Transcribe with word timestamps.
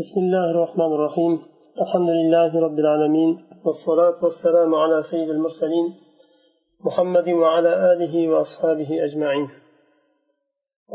بسم 0.00 0.20
الله 0.20 0.50
الرحمن 0.50 0.92
الرحيم. 0.96 1.32
الحمد 1.82 2.10
لله 2.18 2.60
رب 2.66 2.78
العالمين 2.78 3.30
والصلاة 3.64 4.24
والسلام 4.24 4.74
على 4.74 5.02
سيد 5.10 5.28
المرسلين 5.28 5.86
محمد 6.86 7.28
وعلى 7.28 7.92
آله 7.92 8.28
وأصحابه 8.28 9.04
أجمعين. 9.06 9.48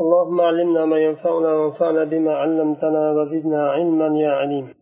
اللهم 0.00 0.40
علمنا 0.40 0.84
ما 0.84 0.98
ينفعنا 0.98 1.50
وانفعنا 1.58 2.04
بما 2.04 2.32
علمتنا 2.42 3.02
وزدنا 3.16 3.62
علما 3.74 4.20
يا 4.20 4.30
عليم. 4.30 4.74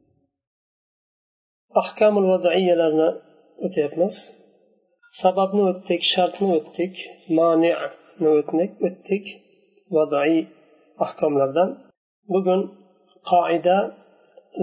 أحكام 1.82 2.18
الوضعية 2.18 2.74
لنا 2.74 3.08
أتيتمس. 3.66 4.16
sababni 5.22 5.62
o'tdik 5.70 6.02
shartni 6.14 6.48
o'tdik 6.58 6.94
mani'ni 7.38 8.28
o'tdik 8.88 9.24
vadoiy 9.94 10.40
ahkomlardan 11.04 11.70
bugun 12.32 12.60
qoida 13.30 13.78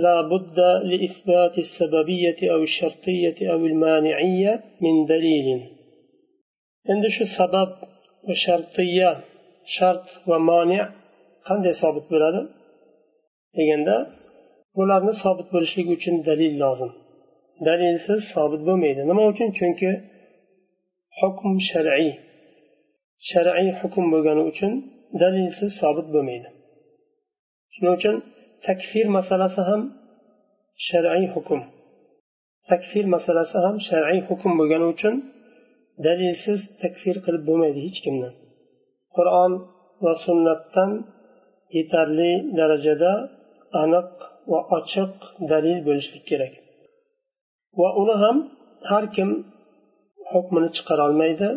لا 0.04 0.16
بد 0.32 0.58
لإثبات 0.90 1.54
السببية 1.58 2.40
أو 2.52 2.60
الشرطية 2.62 3.38
أو 3.52 3.60
المانعية 3.70 4.52
من 4.80 4.94
دليل 5.12 5.48
عند 6.90 7.04
شو 7.16 7.24
سبب 7.38 7.70
وشرطية 8.28 9.10
شرط 9.76 10.06
ومانع 10.28 10.84
qanday 11.48 11.74
sobit 11.82 12.06
bo'ladi 12.12 12.40
deganda 13.58 13.96
bularni 14.76 15.14
sobit 15.24 15.48
bo'lishligi 15.54 15.90
uchun 15.98 16.14
dalil 16.28 16.52
lozim 16.62 16.90
dalilsiz 17.68 18.20
sobit 18.34 18.62
bo'lmaydi 18.68 19.02
nima 19.10 19.22
uchun 19.32 19.48
chunki 19.58 19.90
hukm 21.20 21.52
shar'iy 21.70 22.10
shar'iy 23.30 23.70
hukm 23.80 24.04
bo'lgani 24.14 24.42
uchun 24.50 24.72
dalilsiz 25.22 25.70
sobit 25.82 26.08
bo'lmaydi 26.14 26.48
shuning 27.74 27.94
uchun 27.98 28.16
takfir 28.67 29.07
masalasi 29.17 29.61
ham 29.69 29.81
shar'iy 30.87 31.27
hukm. 31.33 31.59
Takfir 32.71 33.05
masalasi 33.15 33.57
ham 33.65 33.75
shar'iy 33.87 34.21
hukm 34.29 34.51
bo'lgani 34.59 34.85
uchun 34.93 35.15
dalilsiz 36.05 36.59
takfir 36.83 37.15
qilib 37.25 37.43
bo'lmaydi 37.49 37.79
hech 37.87 37.99
kimni 38.05 38.29
qur'on 39.15 39.51
va 40.03 40.13
sunnatdan 40.25 40.91
yetarli 41.77 42.31
darajada 42.59 43.11
aniq 43.83 44.09
va 44.51 44.59
ochiq 44.77 45.13
dalil 45.51 45.77
bo'lishlik 45.87 46.23
kerak. 46.29 46.53
Va 47.79 47.89
uni 48.01 48.15
ham 48.23 48.37
har 48.89 49.05
kim 49.15 49.29
hukmini 50.31 50.69
chiqarolmaydi 50.77 51.49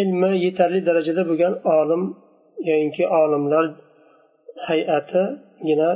ilmi 0.00 0.30
yetarli 0.46 0.80
darajada 0.88 1.22
bo'lgan 1.30 1.54
olim 1.78 2.02
yoinki 2.68 3.04
olimlar 3.22 3.64
hayatigina 4.67 5.89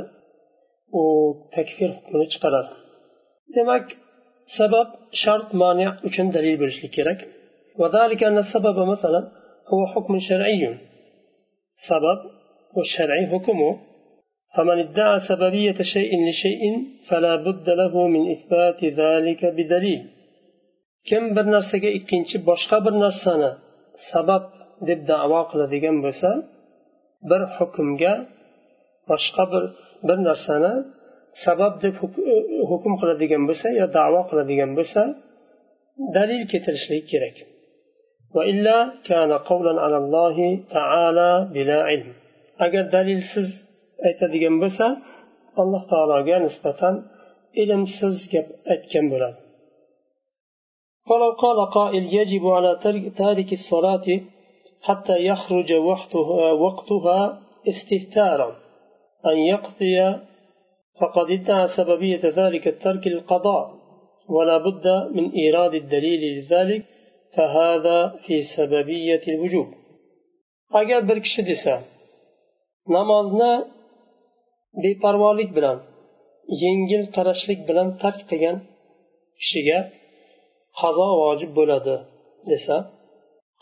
u 1.00 1.02
takfir 1.54 1.90
hukmini 1.96 2.26
chiqaradi 2.32 2.72
demak 3.56 3.84
sabab 4.58 4.88
shart 5.22 5.48
mani 5.62 5.86
uchun 6.08 6.26
dalil 6.36 6.54
bo'lishlik 6.62 6.92
kerak 6.98 7.20
وذلك 7.82 8.20
أن 8.30 8.38
السبب 8.38 8.76
مثلا 8.92 9.20
هو 9.72 9.80
حكم 9.92 10.18
شرعي 10.28 10.78
سبب 11.90 12.18
والشرعي 12.76 13.24
حكمه 13.32 13.70
فمن 14.54 14.78
ادعى 14.78 15.18
سببية 15.30 15.78
شيء 15.94 16.12
لشيء 16.28 16.62
فلا 17.08 17.34
بد 17.46 17.66
له 17.80 17.94
من 18.14 18.22
إثبات 18.34 18.80
ذلك 19.02 19.40
بدليل 19.56 20.02
kim 21.10 21.24
bir 21.36 21.46
narsaga 21.54 21.90
ikkinchi 21.98 22.36
boshqa 22.48 22.76
bir 22.84 22.94
narsani 23.04 23.50
sabab 24.10 24.44
deb 24.88 25.00
davo 25.10 25.40
qiladigan 25.50 25.96
bo'lsa 26.04 26.30
bir 27.30 27.42
hukmga 27.56 28.14
boshqa 29.10 29.44
bir 29.52 29.64
bir 30.08 30.18
narsani 30.28 30.72
sabab 31.44 31.74
deb 31.84 31.94
hukm 32.70 32.92
qiladigan 33.00 33.42
bo'lsa 33.48 33.66
yo 33.80 33.86
davo 33.98 34.20
qiladigan 34.30 34.70
bo'lsa 34.78 35.00
dalil 36.16 36.42
keltirishlik 36.50 37.04
kerak 37.12 37.36
agar 42.64 42.84
dalilsiz 42.96 43.48
aytadigan 44.08 44.56
bo'lsa 44.62 44.86
alloh 45.62 45.82
taologa 45.92 46.36
nisbatan 46.46 46.94
ilmsiz 47.62 48.16
gap 48.32 48.46
aytgan 48.74 49.06
bo'ladi 49.14 49.38
ولو 51.10 51.30
قال 51.44 51.58
قائل 51.78 52.04
يجب 52.20 52.44
على 52.56 52.70
تارك 53.22 53.50
الصلاة 53.60 54.06
حتى 54.86 55.16
يخرج 55.30 55.70
وقتها, 55.90 56.52
وقتها 56.64 57.20
استهتارا 57.70 58.50
أن 59.30 59.38
يقضي 59.52 59.96
فقد 61.00 61.26
ادعى 61.30 61.66
سببية 61.78 62.24
ذلك 62.40 62.68
الترك 62.68 63.06
القضاء 63.06 63.64
ولا 64.28 64.58
بد 64.58 64.86
من 65.16 65.26
إيراد 65.32 65.74
الدليل 65.74 66.22
لذلك 66.38 66.82
فهذا 67.36 67.98
في 68.26 68.42
سببية 68.56 69.22
الوجوب 69.28 69.68
agar 70.80 71.08
bir 71.08 71.18
kishi 71.22 71.42
desa 71.46 71.74
namozni 72.96 73.52
beparvolik 74.84 75.50
bilan 75.56 75.78
yengil 76.62 77.02
qarashlik 77.16 77.60
bilan 77.68 77.88
tark 78.02 78.20
qilgan 78.30 78.56
kishiga 79.40 79.78
qazo 80.80 81.08
vojib 81.22 81.50
bo'ladi 81.58 81.96
desa 82.50 82.76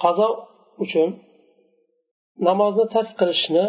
qazo 0.02 0.28
uchun 0.84 1.08
namozni 2.48 2.84
tark 2.94 3.12
qilishni 3.20 3.64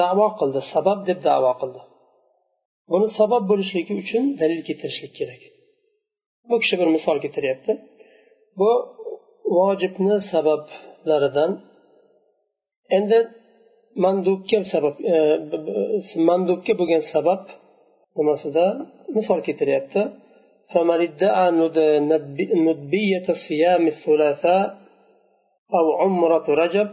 davo 0.00 0.26
qildi 0.38 0.60
sabab 0.72 0.98
deb 1.08 1.18
davo 1.28 1.52
qildi 1.60 1.80
buni 2.92 3.08
sabab 3.20 3.42
bo'lishligi 3.50 3.92
uchun 4.02 4.24
dalil 4.40 4.60
keltirishlik 4.68 5.12
kerak 5.18 5.42
bu 6.48 6.54
kishi 6.62 6.74
bir 6.80 6.88
misol 6.96 7.16
keltiryapti 7.24 7.72
bu 8.60 8.70
vojibni 9.56 10.16
sabablaridan 10.32 11.50
endi 12.96 13.18
mandubga 14.04 14.58
sabab 14.72 14.94
mandubga 16.28 16.72
bo'lgan 16.80 17.02
sabab 17.14 17.42
nimasida 18.16 18.64
misol 19.16 19.38
keltiryapti 19.46 20.02
فمن 20.72 21.00
ادعى 21.08 21.46
ندبية 22.66 23.26
صيام 23.48 23.84
الثلاثاء 23.94 24.64
أو 25.78 25.86
عمرة 26.00 26.46
رجب 26.62 26.88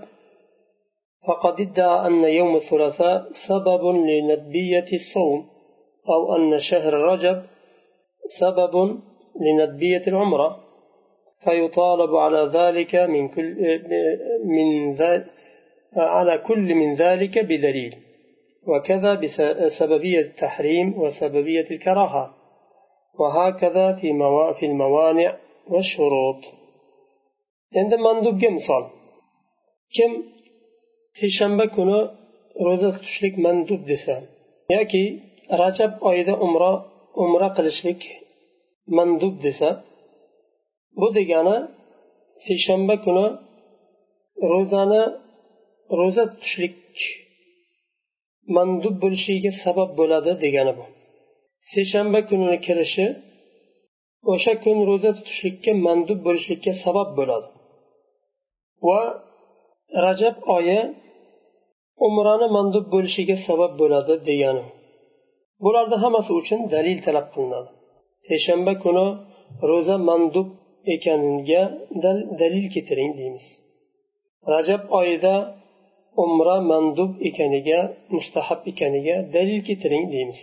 فقد 1.27 1.61
ادعى 1.61 2.07
أن 2.07 2.25
يوم 2.25 2.57
الثلاثاء 2.57 3.29
سبب 3.49 3.85
لندبية 3.85 4.87
الصوم 4.93 5.47
أو 6.09 6.37
أن 6.37 6.59
شهر 6.59 6.95
رجب 6.95 7.43
سبب 8.41 9.01
لندبية 9.41 10.07
العمرة. 10.07 10.65
فيطالب 11.45 12.17
على 12.17 12.51
ذلك 12.55 12.95
من 12.95 13.29
كل 13.29 13.57
من 14.45 14.95
ذلك 14.95 15.27
على 15.97 16.39
كل 16.39 16.75
من 16.75 16.97
ذلك 16.97 17.39
بدليل. 17.39 17.97
وكذا 18.67 19.15
بسببية 19.15 20.21
التحريم 20.21 20.99
وسببية 20.99 21.67
الكراهة. 21.71 22.35
وهكذا 23.21 23.93
في 23.93 24.12
في 24.61 24.67
الموانع 24.67 25.37
والشروط. 25.71 26.37
عند 27.77 27.95
مندوب 27.95 28.35
مثال 28.35 28.85
كم 29.97 30.35
seshanba 31.21 31.65
kuni 31.77 31.99
ro'za 32.67 32.89
tutishlik 32.97 33.35
mandub 33.45 33.83
desa 33.91 34.15
yoki 34.75 35.03
rajab 35.63 35.93
oyida 36.09 36.35
umra 36.47 36.71
umra 37.25 37.49
qilishlik 37.57 38.01
mandub 38.97 39.35
desa 39.45 39.69
bu 41.01 41.09
degani 41.19 41.57
seshanba 42.47 42.95
kuni 43.05 43.27
ro'zani 44.53 45.03
ro'za 45.99 46.25
tutishlik 46.33 46.79
mandub 48.57 48.95
bo'lishiga 49.03 49.53
sabab 49.65 49.91
bo'ladi 49.99 50.33
degani 50.44 50.73
bu. 50.79 50.85
Seshanba 51.73 52.21
kunini 52.29 52.59
kirishi 52.67 53.06
o'sha 54.33 54.53
kun 54.65 54.77
ro'za 54.91 55.11
tutishlikka 55.19 55.73
mandub 55.87 56.19
bo'lishlikka 56.27 56.73
sabab 56.85 57.09
bo'ladi. 57.19 57.49
Va 58.87 59.00
rajab 60.05 60.37
oyi 60.56 60.79
umrani 62.06 62.46
mandub 62.56 62.87
bo'lishiga 62.94 63.37
sabab 63.46 63.73
bo'ladi 63.81 64.14
degani. 64.29 64.64
Bularni 65.64 65.96
hammasi 66.05 66.32
uchun 66.41 66.61
dalil 66.75 66.99
talab 67.06 67.26
qilinadi. 67.35 67.70
Seshanba 68.29 68.73
kuni 68.85 69.06
ro'za 69.70 69.96
mandub 70.08 70.49
ekaniga 70.94 71.62
dalil 72.43 72.67
keltiring 72.75 73.12
deymiz. 73.19 73.46
Rajab 74.52 74.82
oyida 74.99 75.35
umra 76.25 76.56
mandub 76.70 77.12
ekaniga 77.29 77.81
mustahab 78.14 78.61
ekaniga 78.70 79.17
dalil 79.37 79.61
keltiring 79.69 80.05
deymiz. 80.14 80.40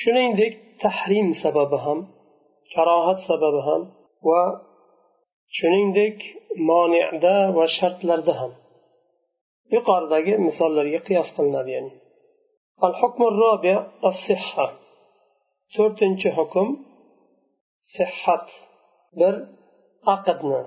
Shuningdek 0.00 0.52
tahrim 0.82 1.28
sababi 1.42 1.78
ham 1.84 1.98
karohat 2.74 3.18
sababi 3.28 3.60
ham 3.68 3.82
va 4.28 4.42
shuningdek 5.58 6.16
monida 6.68 7.36
va 7.56 7.64
shartlarda 7.76 8.34
ham. 8.40 8.52
Yuqoridagi 9.74 10.32
misollarga 10.46 11.00
qiyos 11.06 11.28
qilinadi 11.36 11.70
ya'ni 11.76 11.92
الحكم 12.88 13.22
الرابع 13.32 13.76
الصحة 14.10 14.66
to'rtinchi 15.74 16.28
hukm 16.38 16.68
sihhat 17.96 18.46
bir 19.20 19.34
aqdni 20.14 20.62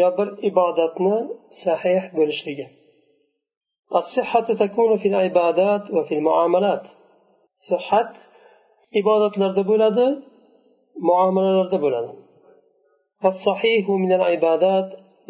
yo 0.00 0.08
bir 0.18 0.28
ibodatni 0.50 1.16
sahih 1.64 2.02
bo'lishligi 2.18 2.66
الصحة 4.00 4.48
تكون 4.62 4.90
في 5.02 5.08
العبادات 5.12 5.84
وفي 5.96 6.12
المعاملات 6.18 6.84
صحة 7.70 8.08
ibodatlarda 9.00 9.62
bo'ladi 9.70 10.06
muomalalarda 11.08 11.78
bo'ladi 11.84 12.12
فالصحيح 13.22 13.84
من 14.04 14.12
العبادات 14.18 14.88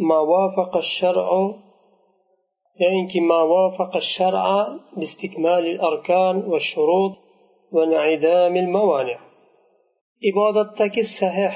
ما 0.08 0.19
وافق 0.32 0.73
الشرع 0.84 1.28
يعني 2.83 3.19
ما 3.30 3.39
وافق 3.54 3.95
الشرع 3.95 4.45
باستكمال 4.98 5.63
الأركان 5.74 6.36
والشروط 6.51 7.13
وانعدام 7.72 8.56
الموانع 8.63 9.19
ibodatdagi 10.30 11.04
sahih 11.19 11.54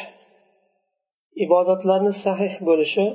ibodatlarni 1.46 2.14
sahih 2.26 2.54
bo'lishi 2.68 3.06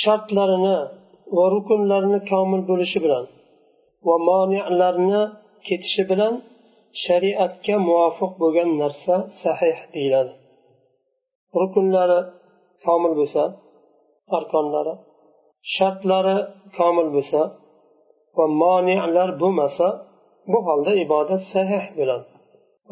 shartlarini 0.00 0.76
va 1.36 1.44
rukunlarini 1.54 2.20
komil 2.30 2.62
bo'lishi 2.70 2.98
bilan 3.04 3.24
va 4.06 4.16
moniyalarni 4.28 5.22
ketishi 5.66 6.02
bilan 6.10 6.34
shariatga 7.04 7.76
muvofiq 7.88 8.32
bo'lgan 8.42 8.70
narsa 8.82 9.14
sahih 9.42 9.76
deyiladi 9.94 10.32
rukunlari 11.60 12.20
komil 12.84 13.12
bo'lsa 13.20 13.42
arkonlari 14.38 14.94
shartlari 15.75 16.37
komil 16.77 17.07
bo'lsa 17.15 17.41
va 18.37 18.45
monilar 18.61 19.29
bo'lmasa 19.41 19.87
bu 20.51 20.59
holda 20.67 20.91
ibodat 21.05 21.41
sahih 21.53 21.83
bo'ladi. 21.97 22.25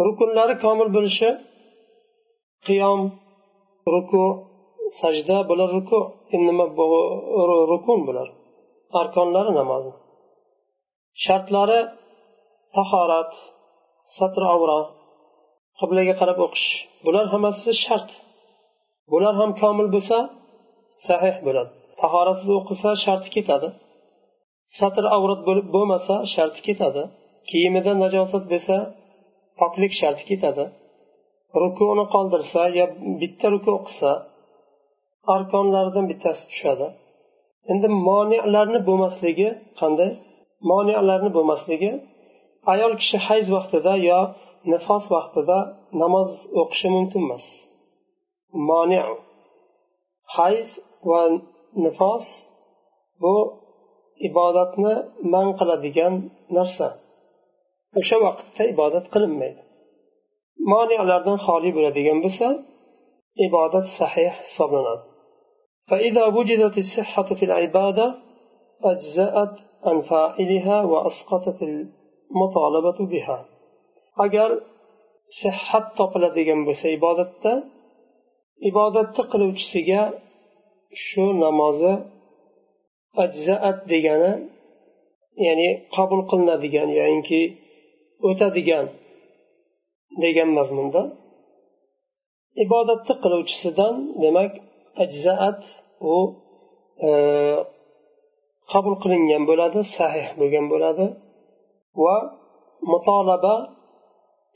Rukunlari 0.07 0.55
komil 0.65 0.89
bo'lishi 0.95 1.29
qiyom 2.67 2.99
ruku 3.93 4.25
sajda 5.01 5.37
bular 5.49 5.69
ruku. 5.77 5.99
Nima 6.47 6.65
rukun 7.71 7.99
bular 8.07 8.27
arkonlari 8.99 9.51
namozni 9.59 9.93
shartlari 11.25 11.79
tahorat 12.75 13.31
satr 14.17 14.41
avra 14.55 14.79
qiblaga 15.79 16.13
qarab 16.21 16.39
o'qish. 16.45 16.67
Bular 17.05 17.25
hammasi 17.33 17.71
shart. 17.85 18.09
Bular 19.11 19.33
ham 19.41 19.51
komil 19.61 19.87
bo'lsa 19.95 20.17
sahih 21.07 21.35
bo'ladi. 21.45 21.71
Tahoratsiz 22.01 22.49
o'qisa 22.59 22.89
sharti 23.05 23.29
ketadi. 23.35 23.69
Satr 24.79 25.03
avrat 25.15 25.41
bo'lib 25.47 25.67
bo'lmasa 25.75 26.15
sharti 26.33 26.61
ketadi. 26.67 27.03
Kiyimida 27.49 27.91
najosat 28.03 28.43
bo'lsa 28.51 28.75
poklik 29.59 29.93
sharti 30.01 30.23
ketadi. 30.31 30.65
Rukuni 31.61 32.05
qoldirsa 32.13 32.61
yo 32.79 32.85
bitta 33.21 33.47
ruku 33.53 33.71
qilsa 33.87 34.11
arkonlaridan 35.35 36.05
bittasi 36.11 36.43
tushadi. 36.51 36.87
Endi 37.71 37.87
moniyalarni 38.09 38.79
bo'lmasligi 38.89 39.49
qanday? 39.79 40.11
Moniyalarni 40.71 41.31
bo'lmasligi 41.37 41.91
ayol 42.73 42.93
kishi 43.01 43.17
hayz 43.27 43.47
vaqtida 43.55 43.93
yo 44.09 44.19
nifos 44.71 45.03
vaqtida 45.15 45.57
namoz 46.01 46.29
o'qishi 46.61 46.87
mumkin 46.95 47.21
emas 47.27 47.45
moni. 48.69 48.99
Hayz 50.37 50.69
va 51.09 51.21
nifos 51.84 52.26
bu 53.22 53.34
ibodatni 54.28 54.94
man 55.34 55.48
qiladigan 55.58 56.14
narsa 56.56 56.88
o'sha 58.00 58.16
vaqtda 58.26 58.62
ibodat 58.74 59.04
qilinmaydi 59.14 59.62
moniyalardan 60.72 61.38
xoli 61.46 61.70
bo'ladigan 61.76 62.18
bo'lsa 62.24 62.48
ibodat 63.46 63.86
sahih 63.98 64.32
hisoblanadi 64.46 65.04
فإذا 65.90 66.24
وجدت 66.36 66.76
الصحة 66.84 67.28
في 67.38 67.44
العبادة 67.48 68.06
أجزأت 68.92 69.54
عن 69.86 69.96
فاعلها 70.10 70.78
وأسقطت 70.92 71.58
المطالبة 71.70 72.98
بها 73.12 73.38
agar 74.24 74.50
sihhat 75.42 75.86
topiladigan 75.98 76.60
bo'lsa 76.68 76.86
ibodatda 76.98 77.52
ibodatni 78.70 79.22
qiluvchisiga 79.32 80.02
shu 81.05 81.25
namozi 81.43 81.93
ajzaat 83.23 83.77
degani 83.91 84.33
ya'ni 85.45 85.69
qabul 85.95 86.21
qilinadigan 86.29 86.89
yoinki 86.99 87.41
o'tadigan 88.27 88.85
degan 90.23 90.49
mazmunda 90.57 91.01
ibodatni 92.63 93.13
qiluvchisidan 93.23 93.95
demak 94.23 94.51
ajzaat 95.03 95.61
u 96.13 96.15
e, 97.07 97.09
qabul 98.71 98.95
qilingan 99.03 99.43
bo'ladi 99.49 99.79
sahih 99.97 100.27
bo'lgan 100.39 100.65
bo'ladi 100.73 101.05
va 102.03 102.15
mutolaba 102.91 103.55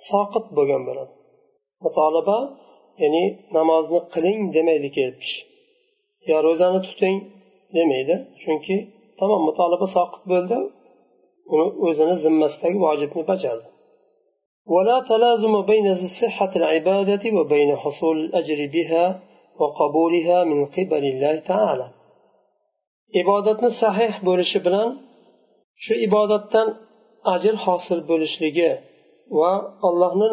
soqit 0.10 0.46
bo'lgan 0.58 0.82
bo'ladi. 0.88 1.14
Mutolaba 1.86 2.38
ya'ni 3.04 3.26
namozni 3.58 4.00
qiling 4.14 4.40
demaydi 4.56 4.90
kelib 4.98 5.18
kishi. 5.24 5.40
yo 6.31 6.37
ro'zani 6.47 6.81
tuting 6.87 7.17
demaydi 7.77 8.15
chunki 8.43 8.77
tamom 9.19 9.41
mutolaba 9.49 9.87
soqit 9.97 10.23
bo'ldi 10.33 10.57
uni 11.53 11.67
o'zini 11.87 12.15
zimmasidagi 12.25 12.79
vojibni 12.87 13.25
bajardi 13.33 13.69
ولا 14.75 14.99
تلازم 15.11 15.55
بين 15.73 15.87
صحة 16.21 16.53
العبادة 16.61 17.25
وبين 17.39 17.71
حصول 17.83 18.17
الأجر 18.25 18.61
بها 18.75 19.05
وقبولها 19.61 20.39
من 20.51 20.61
قبل 20.77 21.05
الله 21.13 21.35
تعالى 21.53 21.87
ibodatni 23.21 23.71
sahih 23.83 24.13
bo'lishi 24.29 24.59
bilan 24.67 24.89
shu 25.85 25.95
ibodatdan 26.07 26.69
ajr 27.35 27.55
hosil 27.65 28.01
bo'lishligi 28.11 28.71
va 29.39 29.53
allohni 29.89 30.29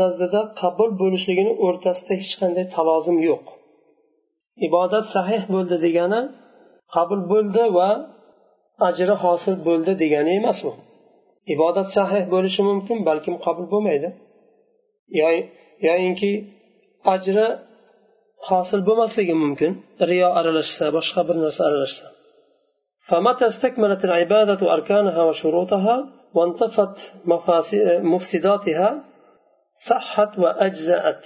nazdida 0.00 0.40
qabul 0.60 0.90
bo'lishligini 1.02 1.52
o'rtasida 1.66 2.12
hech 2.20 2.34
qanday 2.40 2.66
talozim 2.76 3.18
yo'q 3.28 3.44
ibodat 4.66 5.04
sahih 5.14 5.42
bo'ldi 5.54 5.76
degani 5.86 6.20
qabul 6.94 7.20
bo'ldi 7.32 7.64
va 7.78 7.90
ajri 8.88 9.14
hosil 9.24 9.54
bo'ldi 9.68 9.92
degani 10.02 10.32
emas 10.40 10.58
u 10.70 10.72
ibodat 11.54 11.88
sahih 11.96 12.22
bo'lishi 12.34 12.62
mumkin 12.70 12.98
balkim 13.08 13.34
qabul 13.44 13.66
bo'lmaydi 13.72 14.08
yoyinki 15.88 16.32
ajri 17.14 17.46
hosil 18.48 18.80
bo'lmasligi 18.88 19.34
mumkin 19.44 19.72
riyo 20.10 20.28
aralashsa 20.38 20.84
boshqa 20.96 21.20
bir 21.28 21.36
narsa 21.44 21.62
aralashsa 21.70 22.06
فمتى 23.10 23.46
استكملت 23.52 24.02
العبادة 24.08 24.60
أركانها 24.76 25.22
وشروطها 25.28 25.96
وانتفت 26.36 26.96
مفسداتها 28.12 28.88
صحت 29.88 30.32
وأجزأت 30.42 31.24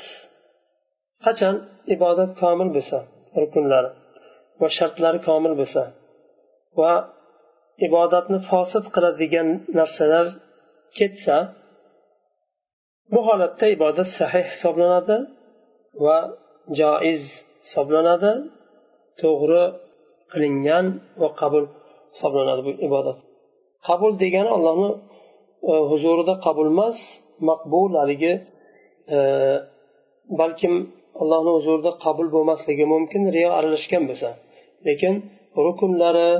qachon 1.24 1.54
ibodat 1.94 2.30
komil 2.42 2.68
bo'lsa 2.76 2.98
Rukunlari 3.41 3.89
va 4.61 4.67
shartlari 4.77 5.19
komil 5.27 5.53
bo'lsa 5.61 5.83
va 6.79 6.93
ibodatni 7.87 8.39
fosil 8.49 8.83
qiladigan 8.95 9.47
narsalar 9.79 10.25
ketsa 10.97 11.37
bu 13.13 13.19
holatda 13.27 13.65
ibodat 13.75 14.09
sahih 14.19 14.45
hisoblanadi 14.53 15.17
va 16.05 16.17
joiz 16.79 17.23
hisoblanadi 17.65 18.31
to'g'ri 19.21 19.63
qilingan 20.31 20.85
va 21.21 21.29
qabul 21.41 21.65
hisoblanadi 22.13 22.61
bu 22.67 22.71
ibodat. 22.87 23.17
Qabul 23.87 24.11
degani 24.23 24.49
allohni 24.57 24.89
e, 25.71 25.73
huzurida 25.91 26.33
qabul 26.45 26.67
emas 26.73 26.97
maqbul 27.49 27.91
haligi 28.01 28.33
e, 29.15 29.19
balkim 30.39 30.73
allohni 31.20 31.50
huzurida 31.56 31.92
qabul 32.04 32.28
bo'lmasligi 32.34 32.84
mumkin 32.94 33.22
riyo 33.36 33.50
aralashgan 33.58 34.02
bo'lsa 34.10 34.30
lekin 34.86 35.14
rukunlari 35.66 36.30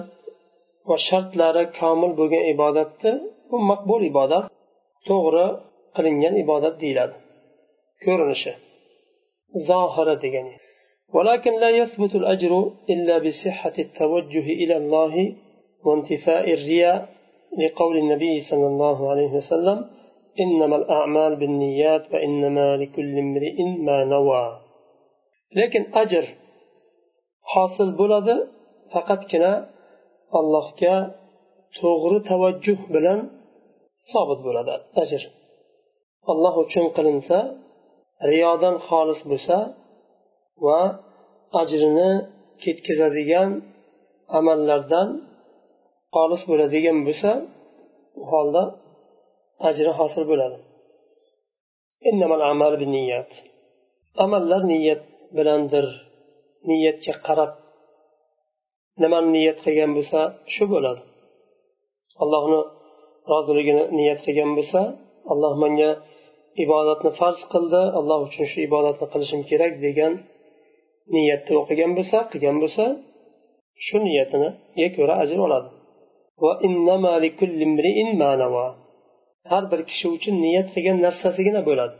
va 0.88 0.96
shartlari 1.08 1.64
komil 1.78 2.12
bo'lgan 2.20 2.44
ibodatni 2.54 3.12
bu 3.50 3.56
maqbul 3.70 4.02
ibodat 4.11 4.44
to'g'ri 5.08 5.46
qilingan 5.96 6.34
ibodat 6.44 6.75
deyiladi 6.82 7.16
ko'rinishi 8.04 8.52
zohiri 9.68 10.16
degani 10.26 10.54
ولكن 11.16 11.52
لا 11.64 11.70
يثبت 11.80 12.12
الأجر 12.20 12.52
إلا 12.92 13.14
بصحة 13.26 13.73
التوجه 13.78 14.46
إلى 14.62 14.76
الله 14.76 15.14
وانتفاء 15.84 16.44
الرياء 16.56 16.99
لقول 17.62 17.96
النبي 17.96 18.34
صلى 18.50 18.66
الله 18.66 19.11
عليه 19.11 19.30
وسلم 19.38 19.78
إنما 20.40 20.76
الأعمال 20.76 21.37
بالنيات 21.37 22.04
وإنما 22.12 22.76
لكل 22.76 23.18
امرئ 23.18 23.62
ما 23.62 24.04
نوى 24.04 24.44
lekin 25.58 25.84
ajr 26.01 26.25
hosil 27.53 27.89
bo'ladi 28.00 28.36
faqatgina 28.94 29.53
allohga 30.39 30.96
to'g'ri 31.79 32.20
tavajjuh 32.29 32.79
bilan 32.96 33.20
sobit 34.12 34.39
bo'ladi 34.48 34.74
ajr. 35.03 35.22
Alloh 36.32 36.56
uchun 36.65 36.86
qilinsa 36.98 37.38
riyodan 38.32 38.75
xolis 38.88 39.22
bo'lsa 39.32 39.58
va 40.65 40.82
ajrini 41.62 42.12
ketkazadigan 42.63 43.50
amallardan 44.39 45.10
xolis 46.15 46.41
bo'ladigan 46.50 46.98
bo'lsa 47.08 47.32
u 48.22 48.24
holda 48.32 48.63
ajri 49.70 49.91
hosil 50.00 50.24
bo'ladi. 50.32 50.58
Amallar 54.25 54.62
niyat. 54.72 55.01
Bilandir 55.38 55.86
niyatga 56.69 57.13
qarab 57.27 57.51
nimani 59.01 59.29
niyat 59.38 59.59
qilgan 59.65 59.91
bo'lsa 59.98 60.19
shu 60.53 60.63
bo'ladi. 60.74 61.01
Allohni 62.24 62.62
roziligini 63.31 63.83
niyat 63.98 64.19
qilgan 64.25 64.51
bo'lsa 64.57 64.79
alloh 65.31 65.53
menga 65.63 65.91
ibodatni 66.63 67.12
farz 67.19 67.41
qildi 67.53 67.81
alloh 68.00 68.19
uchun 68.27 68.45
shu 68.51 68.57
ibodatni 68.67 69.05
qilishim 69.13 69.41
kerak 69.50 69.74
degan 69.86 70.13
niyatda 71.15 71.53
o'qigan 71.62 71.91
bo'lsa 71.98 72.17
qilgan 72.31 72.57
bo'lsa 72.63 72.86
shu 73.86 73.98
niyatiniga 74.07 74.88
ko'ra 74.98 75.13
ajr 75.24 75.39
oladi. 75.48 75.69
Har 79.51 79.63
bir 79.71 79.81
kishi 79.89 80.07
uchun 80.17 80.36
niyat 80.45 80.67
qilgan 80.75 80.98
narsasigina 81.05 81.62
bo'ladi. 81.69 81.95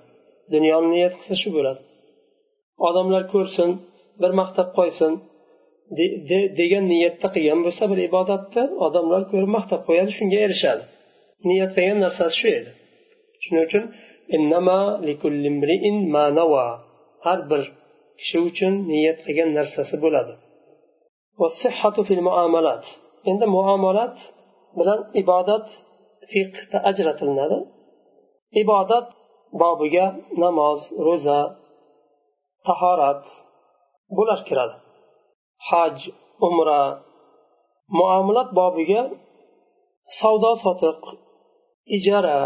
Dunyoni 0.53 0.88
niyat 0.95 1.13
qilsa 1.19 1.36
shu 1.43 1.50
bo'ladi. 1.57 1.81
Odamlar 2.88 3.24
ko'rsin 3.33 3.69
bir 4.21 4.31
maqtab 4.41 4.69
qo'ysin 4.77 5.12
degan 6.59 6.83
niyatda 6.93 7.27
qilgan 7.36 7.59
bo'lsa 7.65 7.83
bir 7.91 8.00
ibodatni 8.09 8.63
odamlar 8.86 9.21
ko'rib 9.31 9.51
maqtab 9.57 9.81
qo'yadi 9.88 10.12
shunga 10.17 10.39
erishadi. 10.45 10.83
Niyat 11.50 11.71
qilgan 11.75 12.00
narsasi 12.05 12.36
shu 12.41 12.48
edi. 12.59 12.71
Shuning 13.43 13.63
uchun 13.69 13.83
har 17.25 17.39
bir 17.50 17.62
kishi 18.19 18.38
uchun 18.50 18.74
niyat 18.93 19.19
qilgan 19.25 19.50
narsasi 19.59 19.95
bo'ladi. 20.05 20.33
Endi 23.31 23.45
muomalat 23.55 24.15
bilan 24.79 25.00
ibodat 25.21 25.65
fiqda 26.31 26.77
ajratilinadi 26.89 27.57
ibodat 28.62 29.07
bobiga 29.62 30.05
namoz 30.43 30.79
ro'za 31.07 31.39
tahorat 32.67 33.23
bular 34.15 34.39
kiradi 34.47 34.75
haj 35.69 35.97
umra 36.47 36.81
muomalat 37.99 38.49
bobiga 38.59 39.01
savdo 40.19 40.51
sotiq 40.63 41.01
ijara 41.97 42.39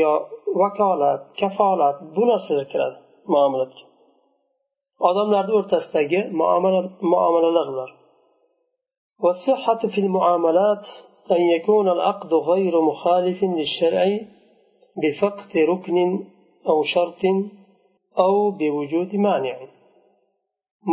yo 0.00 0.12
vakolat 0.60 1.20
kafolat 1.40 1.96
bu 2.14 2.22
narsalar 2.30 2.66
kiradi 2.72 2.98
muomalatga 3.32 3.84
odamlarni 5.08 5.52
o'rtasidagi 5.58 6.20
muomalalar 7.10 7.68
ular 7.74 7.92
والصحة 9.24 9.78
في 9.94 9.98
المعاملات 10.06 10.86
أن 11.30 11.40
يكون 11.56 11.88
العقد 11.88 12.34
غير 12.34 12.80
مخالف 12.80 13.44
للشرع 13.44 14.04
بفقد 15.02 15.52
ركن 15.56 16.24
أو 16.68 16.82
شرط 16.82 17.22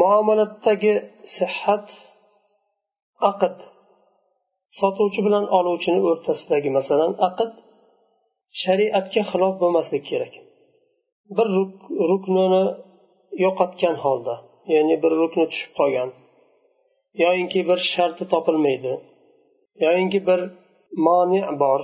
muomalatdagi 0.02 0.94
sihat 1.36 1.88
aqd 3.32 3.58
sotuvchi 4.80 5.22
bilan 5.28 5.46
oluvchini 5.58 6.00
o'rtasidagi 6.10 6.70
masalan 6.78 7.12
aqd 7.28 7.52
shariatga 8.62 9.22
xilof 9.32 9.54
bo'lmasligi 9.62 10.06
kerak. 10.12 10.34
Bir 11.38 11.48
ruknini 12.12 12.64
yo'qotgan 13.46 13.96
holda 14.04 14.36
ya'ni 14.74 14.96
bir 15.04 15.12
rukni 15.22 15.46
tushib 15.52 15.72
qolgan 15.80 16.10
yoyinki 17.24 17.60
bir 17.70 17.80
sharti 17.94 18.24
topilmaydi 18.34 18.94
yoyinki 19.86 20.20
bir 20.28 20.40
moni 21.06 21.42
bor. 21.64 21.82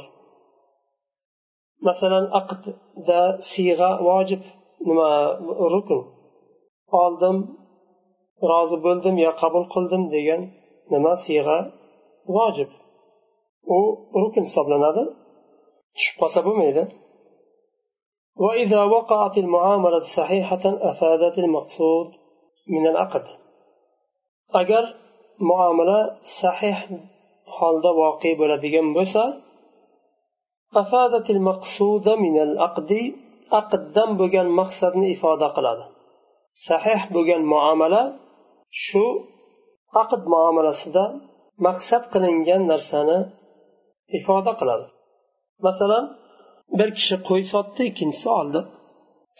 Masalan 1.88 2.26
aqdda 2.40 3.22
siyg'a 3.52 3.92
vojib. 4.10 4.44
Nima 4.88 5.10
rukn 5.74 6.00
oldim 7.04 7.38
rozi 8.52 8.78
bo'ldim 8.86 9.16
yo 9.26 9.32
qabul 9.42 9.64
qildim 9.74 10.04
degan 10.16 10.42
nima 10.94 11.14
siyg'a 11.26 11.58
vojib 12.38 12.70
u 13.78 13.80
rukn 14.22 14.44
hisoblanadi 14.48 15.04
tushib 15.96 16.16
qolsa 16.22 16.40
bo'lmaydi 16.48 16.84
وإذا 18.46 18.82
وقعت 18.96 19.36
المعاملة 19.38 20.04
صحيحة 20.18 20.64
أفادت 20.92 21.36
المقصود 21.44 22.10
من 22.76 22.84
العقد 22.88 23.26
أجر 24.62 24.84
معاملة 25.40 25.98
صحيح 26.44 26.78
holda 27.58 27.92
voqe 28.02 28.32
bo'ladigan 28.40 28.88
bo'lsa 28.98 29.24
aqddan 33.60 34.10
bo'lgan 34.20 34.48
maqsadni 34.60 35.08
ifoda 35.16 35.48
qiladi. 35.58 35.84
Sahih 36.68 37.02
bo'lgan 37.16 37.42
muomala 37.54 38.04
shu 38.86 39.06
aqd 40.02 40.22
muomalasida 40.34 41.06
maqsad 41.68 42.04
qilingan 42.14 42.62
narsani 42.72 43.18
ifoda 44.20 44.52
qiladi. 44.60 44.86
Masalan 45.68 46.04
bir 46.80 46.90
kishi 46.98 47.16
qo'y 47.30 47.44
sotdi 47.54 47.82
ikkinchisi 47.90 48.30
oldi. 48.40 48.60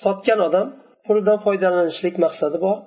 Sotgan 0.04 0.40
odam 0.48 0.68
puldan 1.08 1.38
foydalanishlik 1.46 2.16
maqsadi 2.26 2.58
bor. 2.66 2.78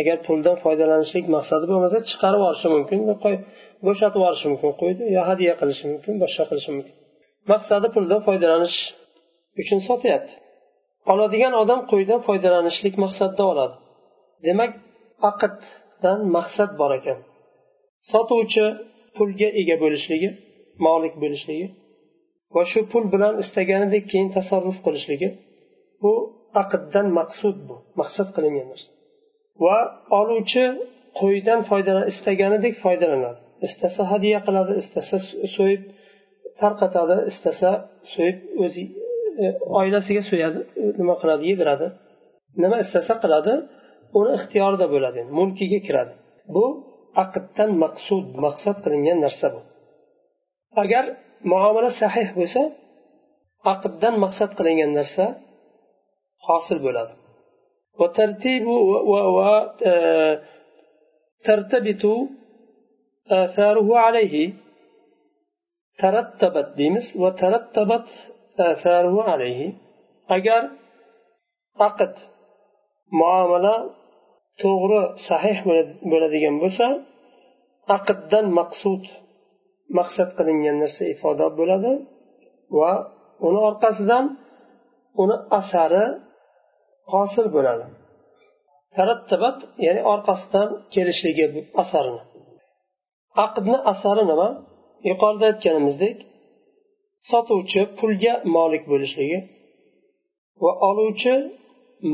Agar 0.00 0.16
puldan 0.26 0.56
foydalanishlik 0.64 1.26
maqsadi 1.36 1.64
bo'lmasa 1.70 1.98
chiqarib 2.10 2.40
yuborishi 2.40 2.68
mumkin 2.76 2.98
bo'shatib 3.86 4.18
yuborishi 4.20 4.46
mumkin 4.52 4.70
qo'yni 4.80 5.04
yo 5.16 5.22
hadya 5.30 5.52
qilishi 5.60 5.84
mumkin 5.92 6.14
boshqa 6.22 6.44
qilishi 6.50 6.70
mumkin. 6.76 6.94
Maqsadi 7.52 7.86
puldan 7.94 8.20
foydalanish 8.26 8.78
uchun 9.60 9.80
sotyapti. 9.88 10.34
Oladigan 11.12 11.54
odam 11.62 11.80
qo'ydan 11.90 12.20
foydalanishlik 12.26 12.94
maqsadida 13.04 13.44
oladi. 13.52 13.76
Demak 14.46 14.72
aqddan 15.30 16.18
maqsad 16.36 16.70
bor 16.80 16.90
ekan. 16.98 17.18
Sotuvchi 18.12 18.64
pulga 19.16 19.48
ega 19.60 19.76
bo'lishligi 19.84 20.28
molik 20.86 21.14
bo'lishligi 21.22 21.66
va 22.54 22.62
shu 22.70 22.80
pul 22.92 23.04
bilan 23.14 23.34
istaganidek 23.42 24.04
keyin 24.10 24.28
tasarruf 24.36 24.78
qilishligi 24.86 25.28
bu 26.02 26.12
aqddan 26.62 27.06
maqsud 27.18 27.56
bu 27.68 27.76
maqsad 28.00 28.28
qilingan 28.36 28.66
narsa. 28.72 28.88
Va 29.64 29.78
oluvchi 30.20 30.64
qo'ydan 31.20 31.60
foydalan 31.70 32.04
istaganidek 32.12 32.74
foydalanadi. 32.84 33.38
Istasa 33.66 34.02
hadya 34.12 34.38
qiladi 34.46 34.72
istasa 34.82 35.16
so'yib 35.56 35.82
tarqatadi 36.60 37.16
istasa 37.30 37.70
so'yib 38.14 38.38
o'zi 38.64 38.84
oilasiga 39.79 40.21
so'yadi 40.29 40.59
nima 40.99 41.15
qiladi 41.21 41.43
yediradi 41.51 41.87
nima 42.63 42.77
istasa 42.83 43.13
qiladi 43.23 43.53
uni 44.19 44.31
ixtiyorida 44.37 44.85
bo'ladi 44.93 45.19
mulkiga 45.37 45.79
kiradi 45.87 46.13
bu 46.55 46.65
aqddan 47.23 47.71
maqsud 47.83 48.25
maqsad 48.45 48.77
qilingan 48.83 49.17
narsa 49.25 49.47
bu 49.53 49.61
agar 50.83 51.03
muomala 51.51 51.89
sahih 52.01 52.27
bo'lsa 52.39 52.61
aqddan 53.73 54.13
maqsad 54.23 54.51
qilingan 54.59 54.91
narsa 54.99 55.25
hosil 56.47 56.79
bo'ladi 56.87 57.13
وترتيب 57.99 58.65
وترتبط 61.45 62.03
آثاره 63.31 63.89
عليه 64.05 64.35
ترتبت 66.01 66.67
ديمس 66.79 67.07
وترتبت 67.21 68.09
agar 70.36 70.62
aqd 71.88 72.14
muomala 73.20 73.76
to'g'ri 74.62 75.02
sahih 75.28 75.58
bo'ladigan 76.10 76.56
bo'lsa 76.62 76.86
aqddan 77.96 78.46
maqsud 78.58 79.02
maqsad 79.98 80.30
qilingan 80.38 80.76
narsa 80.82 81.04
ifoda 81.14 81.46
bo'ladi 81.58 81.92
va 82.78 82.92
uni 83.46 83.60
orqasidan 83.68 84.24
uni 85.22 85.36
asari 85.58 86.06
hosil 87.12 87.46
bo'ladi. 87.56 87.86
Tarattabat 88.96 89.58
ya'ni 89.86 90.02
orqasidan 90.12 90.68
kelishligi 90.94 91.46
asarni 91.82 92.22
aqdni 93.44 93.76
asari 93.92 94.22
nima? 94.30 94.48
Yuqorida 95.10 95.44
aytganimizdek 95.52 96.16
sotuvchi 97.30 97.80
pulga 97.98 98.34
molik 98.56 98.84
bo'lishligi 98.92 99.38
va 100.62 100.72
oluvchi 100.88 101.34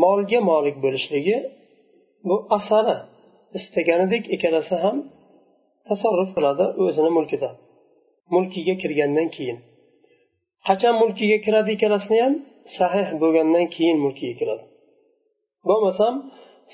molga 0.03 0.41
molik 0.51 0.77
bo'lishligi 0.85 1.37
bu 2.29 2.37
asari 2.57 2.97
istaganidek 3.59 4.25
ikkalasi 4.35 4.77
ham 4.85 4.97
tasarruf 5.89 6.31
qiladi 6.37 6.65
o'zini 6.85 7.11
mulkida. 7.19 7.51
Mulkiga 8.35 8.75
kirgandan 8.83 9.29
keyin. 9.37 9.59
Qachon 10.67 10.95
mulkiga 11.03 11.39
kiradi 11.45 11.71
ikkalasini 11.77 12.19
ham 12.25 12.35
sahih 12.79 13.09
bo'lgandan 13.23 13.67
keyin 13.75 13.97
mulkiga 14.05 14.35
kiradi. 14.41 14.65
Bo'lmasam 15.69 16.15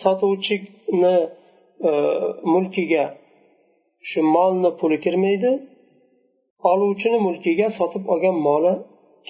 sotuvchini 0.02 1.16
e, 1.88 1.90
mulkiga 2.54 3.04
shu 4.08 4.20
molni 4.34 4.70
puli 4.80 4.98
kirmaydi 5.04 5.50
oluvchini 6.70 7.18
mulkiga 7.26 7.68
sotib 7.78 8.04
olgan 8.12 8.36
moli 8.48 8.72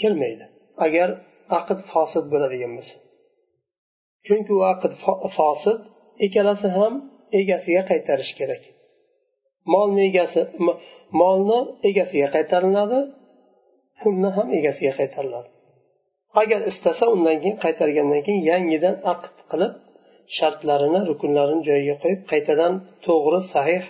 kelmaydi 0.00 0.44
agar 0.86 1.08
aqd 1.58 1.78
fosil 1.90 2.24
bo'ladigan 2.32 2.72
bo'lsa 2.78 2.96
chunki 4.26 4.52
u 4.58 4.60
aqd 4.72 4.92
fosil 5.36 5.76
ikkalasi 6.26 6.68
ham 6.78 6.94
egasiga 7.40 7.82
qaytarish 7.90 8.32
kerak. 8.38 8.62
Molni 9.72 10.02
egasi 10.10 10.40
molni 11.20 11.58
egasiga 11.90 12.28
qaytariladi 12.36 13.00
pulni 14.00 14.30
ham 14.36 14.48
egasiga 14.58 14.92
qaytariladi. 15.00 15.48
Agar 16.42 16.60
istasa 16.70 17.04
undan 17.14 17.36
keyin 17.42 17.56
qaytargandan 17.64 18.20
keyin 18.26 18.42
yangidan 18.50 18.96
aqd 19.12 19.34
qilib 19.50 19.72
shartlarini 20.36 21.00
rukunlarini 21.10 21.62
joyiga 21.68 21.96
qo'yib 22.02 22.22
qaytadan 22.32 22.72
to'g'ri 23.06 23.40
sahih 23.54 23.84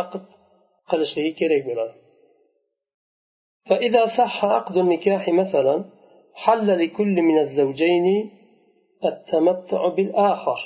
aqd 0.00 0.22
qilishligi 0.90 1.32
kerak 1.40 1.62
bo'ladi. 1.68 1.94
فإذا 3.68 4.06
صح 4.18 4.44
عقد 4.44 4.76
النكاح 4.76 5.28
مثلا 5.28 5.84
حل 6.34 6.84
لكل 6.84 7.22
من 7.22 7.38
الزوجين 7.38 8.30
التمتع 9.04 9.88
بالآخر 9.88 10.58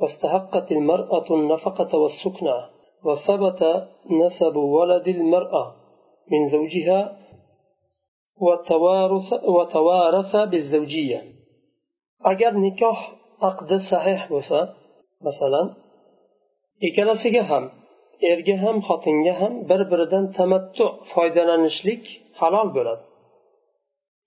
واستحقت 0.00 0.72
المرأة 0.72 1.24
النفقة 1.30 1.98
والسكنى 1.98 2.58
وثبت 3.04 3.88
نسب 4.10 4.56
ولد 4.56 5.08
المرأة 5.08 5.74
من 6.30 6.48
زوجها 6.48 7.18
وتوارث, 8.40 9.32
وتوارث 9.44 10.36
بالزوجية. 10.36 11.22
أجر 12.24 12.54
نكاح 12.58 13.24
aqdi 13.50 13.76
sahih 13.90 14.20
bo'lsa 14.32 14.58
masalan 15.26 15.66
ikkalasiga 16.86 17.42
ham 17.50 17.64
erga 18.32 18.56
ham 18.64 18.76
xotinga 18.88 19.34
ham 19.40 19.54
bir 19.70 19.80
biridan 19.90 20.24
tamattu 20.38 20.84
foydalanishlik 21.12 22.04
halol 22.40 22.68
bo'ladi. 22.76 23.04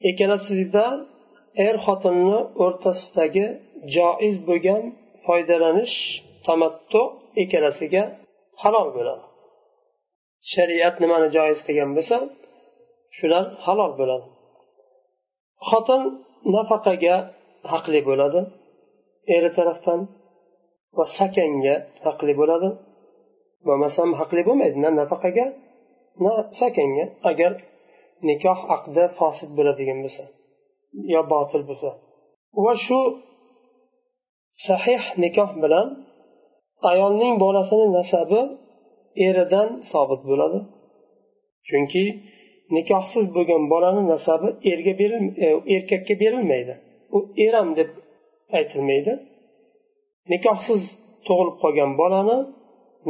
Ikkalasida 0.09 0.85
er 1.67 1.75
xotinni 1.85 2.39
o'rtasidagi 2.63 3.45
joiz 3.95 4.35
bo'lgan 4.49 4.83
foydalanish 5.25 5.97
tamattu 6.47 7.01
ikkalasiga 7.43 8.03
halol 8.63 8.89
bo'ladi. 8.97 9.25
Shariat 10.53 10.95
nimani 11.03 11.27
joiz 11.37 11.59
qilgan 11.67 11.91
bo'lsa 11.97 12.17
shular 13.17 13.45
halol 13.65 13.91
bo'ladi. 13.99 14.27
Xotin 15.69 16.01
nafaqaga 16.55 17.15
haqli 17.71 17.99
bo'ladi 18.09 18.39
eri 19.35 19.49
tarafdan 19.57 19.99
va 20.97 21.05
sakanga 21.17 21.75
haqli 22.05 22.33
bo'ladi. 22.41 22.69
Bo'lmasam 23.67 24.09
haqli 24.19 24.41
bo'lmaydi. 24.47 24.77
Na 24.85 24.89
nafaqaga 24.99 25.45
na 26.25 26.33
sakanga 26.59 27.05
agar 27.31 27.51
nikoh 28.29 28.59
aqdi 28.75 29.03
fosil 29.17 29.49
bo'ladigan 29.57 29.99
bo'lsa 30.05 30.23
yo 31.13 31.21
botil 31.33 31.61
bo'lsa. 31.69 31.89
Va 32.65 32.73
shu 32.85 32.99
sahih 34.67 35.03
nikoh 35.23 35.51
bilan 35.63 35.87
ayolning 36.91 37.33
bolasini 37.43 37.87
nasabi 37.97 38.41
eridan 39.27 39.69
sobit 39.91 40.21
bo'ladi. 40.29 40.59
Chunki 41.67 42.03
nikohsiz 42.75 43.25
bo'lgan 43.35 43.63
bolani 43.73 44.03
nasabi 44.13 44.47
erga 44.71 44.93
beril 45.01 45.23
e, 45.45 45.47
erkakka 45.75 46.13
berilmaydi. 46.23 46.73
U 47.15 47.17
eram 47.47 47.67
deb 47.79 47.89
aytilmaydi. 48.57 49.13
Nikohsiz 50.33 50.81
tug'ilib 51.27 51.57
qolgan 51.63 51.91
bolani 52.01 52.37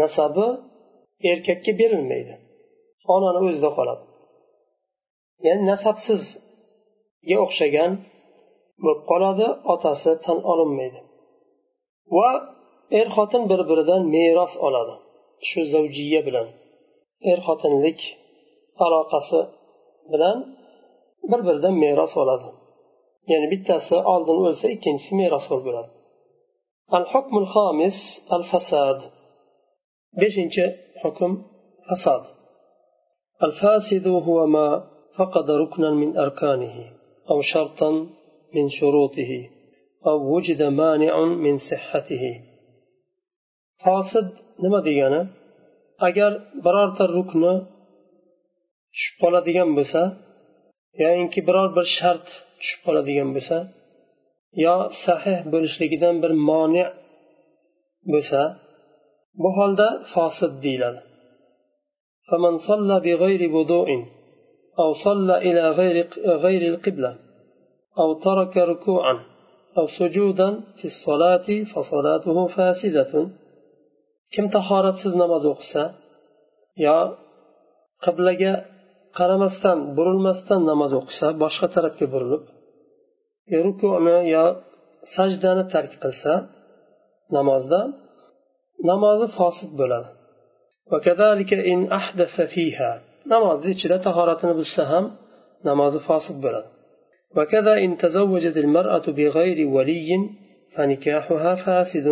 nasabi 0.01 0.47
erkakka 1.31 1.71
berilmaydi. 1.81 2.33
Onani 3.13 3.39
o'zida 3.47 3.69
qoladi. 3.77 4.03
Ya'ni 5.45 5.63
nasabsizga 5.71 7.37
o'xshagan 7.45 7.91
bo'lib 8.83 9.01
qoladi 9.11 9.47
otasi 9.73 10.11
tan 10.25 10.37
olinmaydi. 10.51 10.99
Va 12.15 12.29
er 12.99 13.07
xotin 13.15 13.43
bir 13.51 13.61
biridan 13.69 14.01
meros 14.15 14.53
oladi 14.67 14.95
shu 15.49 15.61
zavjiya 15.73 16.21
bilan. 16.27 16.47
Er 17.31 17.39
xotinlik 17.47 17.99
aloqasi 18.85 19.41
bilan 20.11 20.37
bir 21.31 21.41
biridan 21.47 21.75
meros 21.83 22.13
oladi. 22.21 22.49
Ya'ni 23.31 23.47
bittasi 23.53 23.95
oldin 24.13 24.37
o'lsa 24.47 24.65
ikkinchisi 24.75 25.13
merosxo'r 25.21 25.61
bo'ladi 25.67 25.89
al 26.95 27.05
hukmul 27.13 27.47
xomis 27.53 27.97
al 28.35 28.43
fasad 28.51 28.99
beshinchi 30.21 30.65
hukm 31.01 31.31
fasod 31.87 32.23
الفاسد 33.47 34.07
هو 34.27 34.37
ما 34.55 34.67
فقد 35.17 35.47
ركنا 35.61 35.89
من 36.01 36.09
أركانه 36.17 36.75
أو 37.31 37.37
شرطا 37.51 37.89
من 38.55 38.65
شروطه 38.79 39.31
أو 40.07 40.17
وجد 40.33 40.61
مانع 40.63 41.13
من 41.43 41.55
صحته 41.69 42.23
فاسد 43.83 44.27
nima 44.63 44.79
degani 44.87 45.21
agar 46.07 46.31
birorta 46.65 47.05
rukni 47.17 47.53
tushib 48.93 49.15
qoladigan 49.21 49.69
bo'lsa 49.77 50.01
yoyinki 51.03 51.39
biror 51.47 51.69
bir 51.77 51.85
shart 51.97 52.25
tushib 52.59 52.79
qoladigan 52.85 53.29
bo'lsa 53.35 53.57
yo 54.65 54.75
sahih 55.05 55.37
bo'lishligidan 55.53 56.15
bir 56.23 56.31
moni 56.49 56.83
bo'lsa 58.13 58.41
bu 59.42 59.48
holda 59.58 59.88
fosid 60.12 60.54
deyiladi 60.64 61.00
فمن 62.28 62.54
صلى 62.68 62.96
بغير 63.06 63.42
وضوء 63.56 63.88
أو 64.82 64.88
صلى 65.06 65.34
إلى 65.48 65.64
غير 65.78 65.96
غير 66.44 66.62
القبلة 66.72 67.12
أو 68.00 68.08
ترك 68.26 68.54
ركوعا 68.72 69.16
أو 69.78 69.84
سجودا 69.98 70.48
في 70.78 70.86
الصلاة 70.92 71.46
فصلاته 71.72 72.36
فاسدة 72.56 73.12
kim 74.34 74.46
tahoratsiz 74.56 75.12
namoz 75.22 75.42
o'qisa 75.52 75.82
yo 76.86 76.98
qiblaga 78.04 78.52
qaramasdan 79.18 79.78
burilmasdan 79.96 80.60
namoz 80.70 80.92
o'qisa 81.00 81.26
boshqa 81.42 81.66
tarafga 81.74 82.06
burilib 82.14 82.44
rukuni 83.66 84.18
yo 84.34 84.44
sajdani 85.16 85.64
tark 85.72 85.92
qilsa 86.02 86.32
namozda 87.36 87.80
namozi 88.90 89.26
fosid 89.38 89.70
bo'ladi 89.80 90.08
namozni 93.32 93.68
ichida 93.74 93.96
tahoratini 94.06 94.54
buzsa 94.60 94.82
ham 94.92 95.04
namozi 95.68 96.00
fosid 96.08 96.38
bo'ladi 96.44 96.68
وكذا 97.36 97.74
إن 97.84 97.90
تزوجت 98.04 98.56
المرأة 98.64 99.06
بغير 99.18 99.58
ولي 99.74 100.10
فنكاحها 100.74 101.52
فاسد 101.64 102.06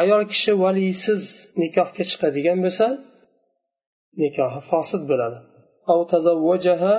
ayol 0.00 0.22
kishi 0.32 0.52
valiysiz 0.64 1.22
nikohga 1.62 2.02
chiqadigan 2.10 2.58
bo'lsa 2.64 2.86
nikohi 4.22 4.60
fosid 4.70 5.02
bo'ladi 5.10 5.38
أو 5.92 5.98
تزوجها 6.14 6.94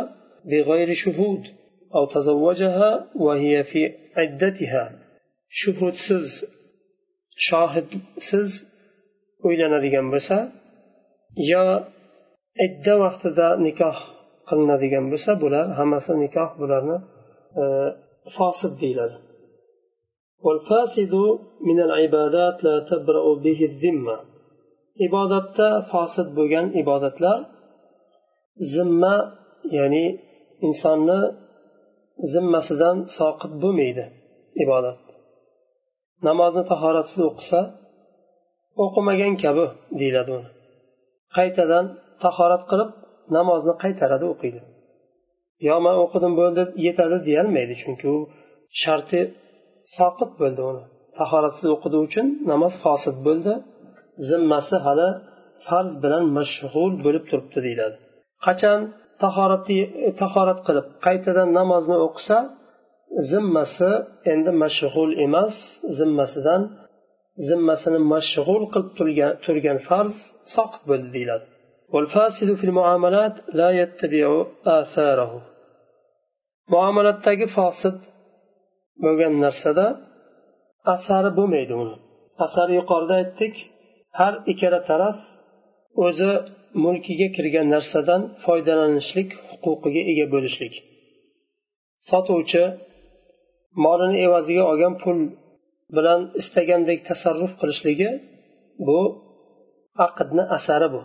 بغير 0.51 0.89
شهود 1.03 1.43
أو 1.95 2.03
تزوجها 2.15 2.89
وهي 3.25 3.63
في 3.63 3.81
عدتها 4.17 4.85
shuhudsiz 5.59 6.27
shohidsiz 7.47 8.49
uylanadigan 9.47 10.07
bo'lsa 10.13 10.37
yo 11.51 11.65
idda 12.65 12.93
vaqtida 13.03 13.47
nikoh 13.67 13.97
qilinadigan 14.49 15.05
bo'lsa 15.11 15.31
bular 15.43 15.65
hammasi 15.79 16.11
nikoh 16.23 16.49
bularni 16.61 16.97
e, 17.61 17.63
fosid 18.35 18.75
deyiladi 18.83 19.17
والفاسد 20.45 21.13
من 21.69 21.77
العبادات 21.87 22.57
لا 22.67 22.75
تبرأ 22.89 23.25
به 23.45 23.59
الذمة 23.71 24.17
ibodatda 25.07 25.69
fosid 25.91 26.27
bo'lgan 26.37 26.65
ibodatlar 26.81 27.37
zimma 28.73 29.15
ya'ni 29.77 30.05
insonni 30.67 31.19
zimmasidan 32.33 32.97
soqit 33.17 33.53
bo'lmaydi 33.63 34.05
ibodat 34.63 34.99
namozni 36.27 36.63
tahoratsiz 36.71 37.21
o'qisa 37.29 37.59
o'qimagan 38.84 39.34
kabi 39.44 39.64
deyiladi 40.00 40.30
uni. 40.38 40.48
Qaytadan 41.36 41.84
tahorat 42.24 42.62
qilib 42.70 42.90
namozni 43.36 43.74
qaytaradi 43.82 44.26
o'qiydi. 44.32 44.60
Yo 45.68 45.76
man 45.84 45.96
o'qidim 46.04 46.32
bo'ldi 46.40 46.62
yetadi 46.86 47.16
deyolmaydi 47.28 47.74
chunki 47.82 48.06
u 48.16 48.18
sharti 48.82 49.20
soqit 49.96 50.30
bo'ldi 50.40 50.62
uni. 50.70 50.82
Tahoratsiz 51.18 51.68
o'qidi 51.74 51.98
uchun 52.06 52.26
namoz 52.50 52.74
fosil 52.84 53.14
bo'ldi 53.26 53.52
zimmasi 54.28 54.76
hali 54.86 55.08
farz 55.66 55.92
bilan 56.02 56.24
mashg'ul 56.38 56.92
bo'lib 57.04 57.24
turibdi 57.30 57.58
deyiladi. 57.66 57.96
Qachon 58.46 58.80
tahorat 60.22 60.60
qilib 60.66 60.86
qaytadan 61.06 61.48
namozni 61.58 61.96
o'qisa 62.06 62.38
zimmasi 63.30 63.90
endi 64.32 64.50
mashg'ul 64.62 65.10
emas 65.26 65.56
zimmasidan 65.98 66.62
zimmasini 67.48 68.00
mashg'ul 68.12 68.64
qilib 68.72 68.90
turgan 68.98 69.32
turgan 69.44 69.78
farz 69.88 70.16
soqit 70.54 70.82
bo'ldi 70.90 71.08
deyiladi. 71.16 71.44
Muomalatdagi 76.74 77.46
fosid 77.56 77.98
bo'lgan 79.04 79.34
narsada 79.44 79.86
asari 80.94 81.30
bo'lmaydi 81.38 81.74
uni. 81.82 81.96
Asari 82.44 82.72
yuqorida 82.80 83.14
aytdik 83.22 83.54
har 84.18 84.34
ikkala 84.52 84.80
taraf 84.90 85.16
o'zi 86.06 86.30
mulkiga 86.84 87.28
kirgan 87.36 87.66
narsadan 87.74 88.22
foydalanishlik 88.44 89.28
huquqiga 89.62 90.02
ega 90.12 90.26
bo'lishlik. 90.34 90.74
Sotuvchi 92.10 92.62
molini 93.84 94.18
evaziga 94.26 94.62
olgan 94.72 94.94
pul 95.02 95.18
bilan 95.95 96.21
istagandek 96.41 96.99
tasarruf 97.09 97.53
qilishligi 97.59 98.09
bu 98.87 98.99
aqdni 100.07 100.43
asari 100.57 100.87
bu 100.95 101.01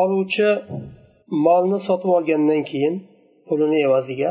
oluvchi 0.00 0.48
molni 1.46 1.78
sotib 1.86 2.10
olgandan 2.18 2.62
keyin 2.70 2.94
pulini 3.46 3.78
evaziga 3.86 4.30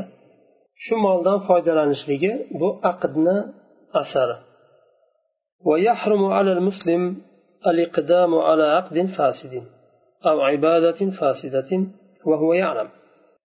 shu 0.83 0.95
moldan 1.05 1.39
foydalanishligi 1.47 2.31
bu 2.59 2.69
aqdni 2.91 3.37
asari 4.01 4.37
ويحرم 5.67 6.23
على 6.25 6.51
المسلم 6.57 7.01
الإقدام 7.67 8.35
على 8.35 8.63
عقد 8.63 9.05
فاسد 9.17 9.53
أو 10.25 10.41
عبادة 10.41 11.11
فاسدة 11.19 11.71
وهو 12.25 12.53
يعلم 12.53 12.89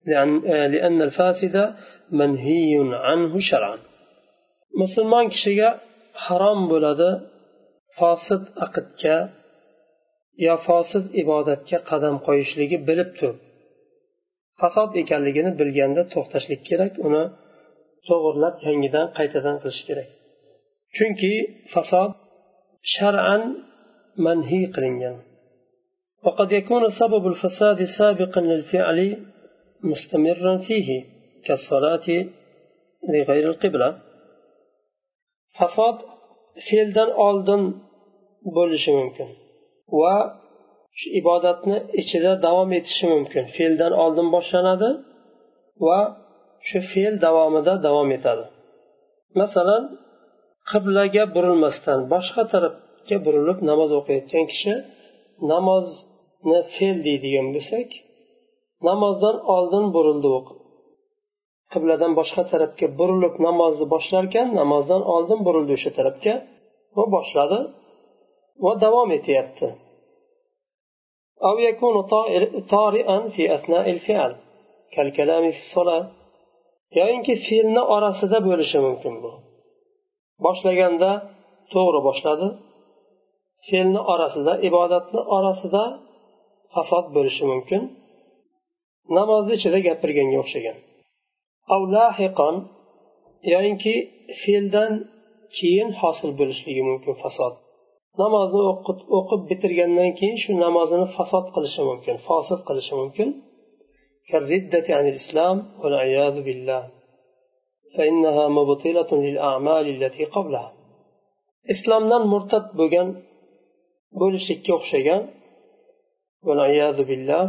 لأن, 0.05 0.39
لأن 0.73 1.01
الفاسد 1.01 1.73
منهي 2.11 2.75
عنه 2.93 3.39
شرعا 3.39 3.77
مسلمان 4.81 5.29
كشيء 5.29 5.73
harom 6.23 6.59
bo'ladi 6.71 7.09
fosid 7.97 8.43
aqdga 8.65 9.17
yo 10.45 10.55
fosid 10.67 11.05
ibodatga 11.21 11.77
qadam 11.89 12.15
qo'yishligi 12.25 12.77
bilib 12.87 13.09
turib 13.17 13.39
fasod 14.61 14.89
ekanligini 15.01 15.51
bilganda 15.59 16.01
to'xtashlik 16.13 16.61
kerak 16.69 16.93
uni 17.07 17.23
to'g'irlab 18.07 18.55
yangidan 18.67 19.07
qaytadan 19.17 19.55
qilish 19.61 19.81
kerak 19.87 20.09
chunki 20.95 21.33
fasod 21.73 22.11
shar'an 22.95 23.41
manhiy 24.25 24.65
qilingan 24.75 25.17
وقد 26.27 26.49
يكون 26.59 26.83
سبب 27.01 27.23
الفساد 27.33 27.79
سابقا 27.99 28.41
للفعل 28.51 28.99
مستمرا 29.91 30.53
فيه 30.67 30.89
كالصلاة 31.45 32.07
لغير 33.13 33.45
القبلة 33.51 33.89
fasod 35.58 35.96
fe'ldan 36.66 37.10
oldin 37.26 37.62
bo'lishi 38.56 38.90
mumkin 38.98 39.28
va 40.00 40.14
shu 40.98 41.06
ibodatni 41.20 41.76
ichida 42.00 42.32
davom 42.46 42.70
etishi 42.78 43.06
mumkin. 43.14 43.44
Fe'ldan 43.56 43.92
oldin 44.04 44.28
boshlanadi 44.34 44.90
va 45.86 46.00
shu 46.68 46.78
fe'l 46.92 47.14
davomida 47.26 47.74
davom 47.86 48.08
etadi. 48.16 48.44
Masalan 49.40 49.82
qiblaga 50.70 51.24
burilmasdan 51.34 52.00
boshqa 52.12 52.42
tarafga 52.52 53.16
burilib 53.26 53.58
namoz 53.70 53.90
o'qiyotgan 53.98 54.44
kishi 54.52 54.74
namozni 55.52 56.60
fe'l 56.74 56.96
deydigan 57.06 57.46
bo'lsak 57.54 57.88
namozdan 58.88 59.36
oldin 59.56 59.84
burildi 59.94 60.28
qibladan 61.73 62.11
boshqa 62.19 62.43
tarafga 62.51 62.87
burilib 62.99 63.35
namozni 63.47 63.85
boshlarkan 63.93 64.47
namozdan 64.59 65.01
oldin 65.15 65.39
burildi 65.47 65.71
o'sha 65.77 65.91
tarafga 65.97 66.33
va 66.97 67.05
boshladi 67.15 67.59
va 68.65 68.73
davom 68.85 69.09
etyapti 69.19 69.69
أو 71.47 71.55
يكون 71.69 71.95
طارئا 72.75 73.17
في 73.35 73.43
أثناء 73.55 73.85
الفعل 73.95 74.31
كالكلام 74.93 75.43
في 75.51 75.59
الصلاة 75.65 76.03
yoyinki 76.99 77.33
fe'lni 77.47 77.83
orasida 77.95 78.37
bo'lishi 78.47 78.79
mumkin 78.87 79.13
bu 79.23 79.31
boshlaganda 80.45 81.11
to'g'ri 81.73 81.99
boshladi 82.07 82.47
fe'lni 83.67 84.01
orasida 84.13 84.53
ibodatni 84.69 85.21
orasida 85.37 85.83
fasod 86.73 87.05
bo'lishi 87.15 87.43
mumkin 87.51 87.81
namozni 89.17 89.53
ichida 89.59 89.79
gapirganga 89.87 90.37
o'xshagan 90.43 90.77
yoyinki 93.53 93.95
fe'ldan 94.41 94.91
keyin 95.57 95.89
hosil 95.99 96.31
bo'lishligi 96.39 96.83
mumkin 96.89 97.13
fasod 97.23 97.53
namozni 98.21 98.61
o'qib 99.19 99.41
bitirgandan 99.49 100.11
keyin 100.19 100.37
shu 100.43 100.51
namozini 100.65 101.07
fasod 101.17 101.45
qilishi 101.55 101.81
mumkin 101.89 102.15
fosil 102.27 102.59
qilishi 102.67 102.95
mumkin 103.01 103.29
عن 104.97 105.05
الإسلام 105.11 105.57
والعياذ 105.81 106.35
بالله 106.47 106.83
فإنها 107.95 108.45
مبطلة 108.59 109.09
للأعمال 109.25 109.85
التي 109.95 110.23
قبلها 110.35 110.69
islomdan 111.73 112.23
murtad 112.33 112.65
bo'lgan 112.79 113.07
bo'lishlikka 114.19 114.71
o'xshagan 114.77 115.21
billah 117.09 117.43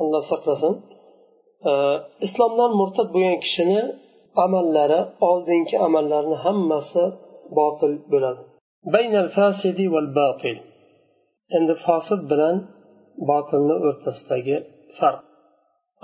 alloh 0.00 0.22
saqlasin 0.32 0.74
islomdan 2.25 2.71
murtad 2.79 3.07
bo'lgan 3.13 3.37
kishini 3.45 3.79
amallari 4.45 4.99
oldingi 5.29 5.75
amallarini 5.85 6.37
hammasi 6.45 7.03
botil 7.57 7.93
bo'ladi. 8.11 8.41
Endi 11.57 11.73
fosil 11.85 12.19
bilan 12.31 12.55
botilni 13.29 13.75
o'rtasidagi 13.87 14.57
farq. 14.97 15.21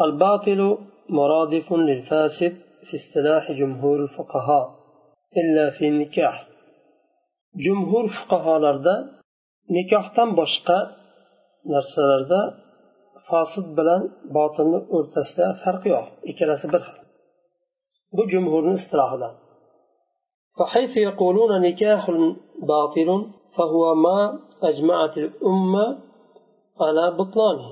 Al 0.04 0.12
batilu 0.24 0.70
murodifun 1.18 1.82
lil 1.90 2.02
fasid 2.10 2.54
fi 2.88 2.94
istilahi 3.02 3.52
jumhur 3.60 4.00
fuqaho 4.16 4.62
illa 5.42 5.66
fi 5.78 5.86
nikoh 6.02 6.36
jumhur 7.66 8.06
fuqaholarda 8.18 8.96
nikohdan 9.76 10.30
boshqa 10.40 10.78
narsalarda 11.74 12.42
fosil 13.29 13.67
bilan 13.79 14.03
botilni 14.37 14.81
o'rtasida 14.97 15.47
farq 15.63 15.83
yo'q 15.95 16.07
ikkalasi 16.31 16.67
bir 16.73 16.83
xil 16.87 16.99
bu 18.17 18.23
jumhurni 18.33 18.75
istilohidan 18.81 19.35
فحيث 20.59 20.93
يقولون 21.09 21.53
نكاح 21.67 22.03
باطل 22.73 23.09
فهو 23.57 23.83
ما 23.95 24.19
أجمعت 24.71 25.15
الأمة 25.25 25.87
على 26.85 27.05
بطلانه 27.19 27.71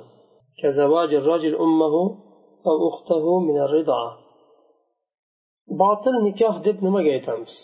كزواج 0.61 1.11
الرجل 1.15 1.53
أمه 1.67 1.95
أو 2.69 2.77
أخته 2.89 3.25
من 3.49 3.57
الرضاعة 3.67 4.13
باطل 5.83 6.15
نكاح 6.29 6.55
deb 6.67 6.77
nimaga 6.87 7.11
aytamiz 7.17 7.55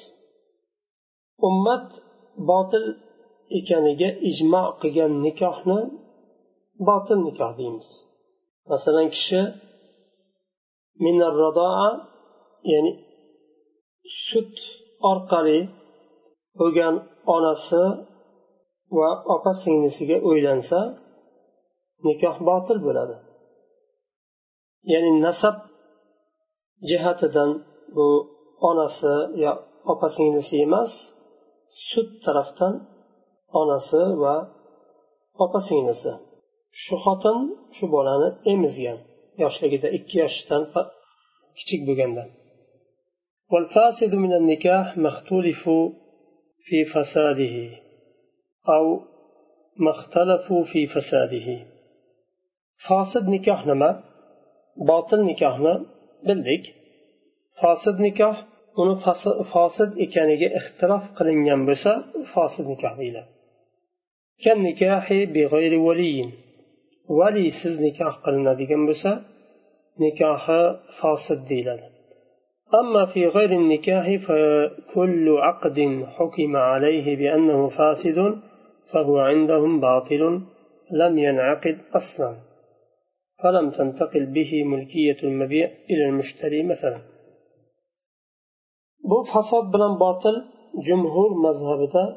ummat 1.48 1.86
botil 2.50 2.84
ekaniga 3.58 4.10
ijmo 4.30 4.62
qilgan 4.80 5.12
nikohni 5.26 5.78
botil 6.89 7.19
nikoh 7.27 7.51
deymiz. 7.59 7.87
Masalan 8.71 9.07
kishi 9.15 9.41
ya'ni 12.71 12.91
sut 14.25 14.53
orqali 15.11 15.59
bo'lgan 16.59 16.95
onasi 17.35 17.83
va 18.97 19.09
opa 19.35 19.51
singlisiga 19.63 20.17
uylansa 20.29 20.79
nikoh 22.07 22.37
botil 22.49 22.77
bo'ladi. 22.85 23.15
Ya'ni 24.91 25.11
nasab 25.25 25.55
jihatidan 26.89 27.51
bu 27.95 28.07
onasi 28.69 29.13
yo 29.43 29.51
opa 29.91 30.07
singlisi 30.15 30.55
emas 30.65 30.91
sut 31.89 32.09
tarafdan 32.25 32.73
onasi 33.61 34.01
va 34.23 34.35
opa 35.43 35.59
singlisi 35.67 36.13
shu 36.83 36.95
xotin 37.05 37.37
shu 37.75 37.85
bolani 37.95 38.29
emizgan 38.53 38.99
yoshligida 39.43 39.87
ikki 39.97 40.15
yoshdan 40.23 40.63
kichik 41.57 41.81
bo'lganda 41.89 42.25
والفاسد 43.53 44.11
من 44.23 44.33
النكاح 44.39 44.87
ما 45.03 45.09
اختلف 45.13 45.63
في 46.67 46.77
فساده 46.93 47.55
أو 48.75 48.85
ما 49.83 49.91
اختلفوا 49.97 50.63
في 50.71 50.81
فساده 50.93 51.47
فاسد 52.85 53.25
نكاح 53.33 53.59
نما 53.69 53.89
باطل 54.89 55.19
نكاحنا 55.29 55.73
bildik 56.27 56.63
fosid 57.61 57.97
nikoh 58.05 58.35
uni 58.81 58.95
fosid 59.53 59.91
ekaniga 60.05 60.49
ixtilof 60.59 61.03
qilingan 61.17 61.61
bo'lsa 61.69 61.91
fosid 62.33 62.65
nikoh 62.73 62.93
deyiladi 62.99 63.29
valiysiz 67.19 67.75
nikoh 67.85 68.13
qilinadigan 68.25 68.81
bo'lsa 68.89 69.11
nikohi 70.03 70.61
فاسد 70.99 71.41
deyiladi. 71.51 71.93
أما 72.81 73.05
في 73.05 73.27
غير 73.27 73.51
النكاح 73.51 74.05
فكل 74.27 75.37
عقد 75.37 76.05
حكم 76.15 76.55
عليه 76.55 77.15
بأنه 77.15 77.69
فاسد 77.69 78.19
فهو 78.91 79.17
عندهم 79.17 79.79
باطل 79.79 80.41
لم 80.91 81.19
ينعقد 81.19 81.77
أصلا 81.99 82.31
فلم 83.43 83.71
تنتقل 83.71 84.25
به 84.25 84.63
ملكية 84.63 85.17
المبيع 85.23 85.67
إلى 85.89 86.05
المشتري 86.09 86.63
مثلا 86.63 86.99
بو 89.09 89.23
فساد 89.23 89.71
بلا 89.73 89.87
باطل 89.87 90.35
جمهور 90.87 91.29
مذهبته 91.47 92.07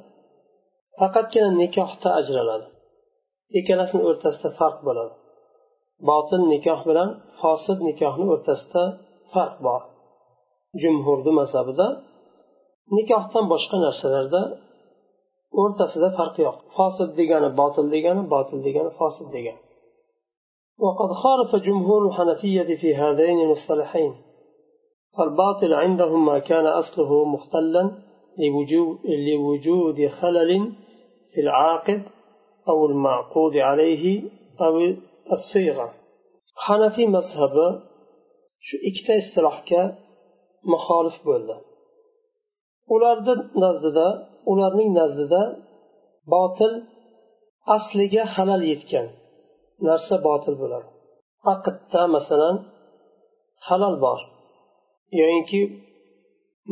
فقط 1.01 1.35
كان 1.35 1.45
النكاح 1.53 1.95
تأجر 2.05 2.43
لنا 2.43 2.76
ikkalasini 3.60 4.02
o'rtasida 4.10 4.50
farq 4.60 4.78
bo'ladi 4.88 5.14
botil 6.10 6.42
nikoh 6.54 6.80
bilan 6.90 7.10
fosid 7.40 7.80
nikohni 7.90 8.26
o'rtasida 8.34 8.84
farq 9.34 9.56
bor 9.66 9.82
jumhurni 10.82 11.32
mazhabida 11.40 11.88
nikohdan 12.98 13.46
boshqa 13.54 13.78
narsalarda 13.86 14.42
o'rtasida 15.62 16.10
farq 16.18 16.36
yo'q 16.46 16.58
fosid 16.76 17.10
degani 17.20 17.50
botil 17.62 17.86
degani 17.96 18.24
botil 18.34 18.60
degani 18.68 18.92
fosid 19.02 19.30
degani 19.38 19.62
وقد 20.86 21.12
خالف 21.24 21.52
جمهور 21.68 22.02
الحنفية 22.08 22.70
في 22.82 22.90
هذين 22.96 23.38
المصطلحين 23.46 24.14
فالباطل 25.18 25.74
عندهم 25.74 26.26
ما 26.26 26.40
كان 26.40 26.66
أصله 26.82 27.26
مختلا 27.26 27.84
لوجود 29.28 30.08
خلل 30.08 30.52
في 31.34 31.42
العاقد 31.42 32.02
أو 32.70 32.86
المعقود 32.86 33.56
عليه 33.70 34.30
أو 34.62 34.76
الصيغة 35.32 35.94
حنفي 36.66 37.04
مذهب 37.18 37.56
شو 38.68 38.76
ikkita 38.90 39.14
istilohga 39.22 39.84
muxolif 40.72 41.18
bo'ldi 41.28 41.56
ularni 42.94 43.34
nazdida 43.64 44.08
ularning 44.52 44.90
nazdida 45.00 45.42
botil 46.34 46.74
asliga 47.76 48.24
halal 48.36 48.62
yetgan 48.72 49.08
narsa 49.88 50.16
botil 50.28 50.56
bo'ladi 50.62 50.88
aqdda 51.54 52.02
masalan 52.16 52.56
halal 53.68 53.96
bor 54.06 54.20
yoyinki 55.20 55.62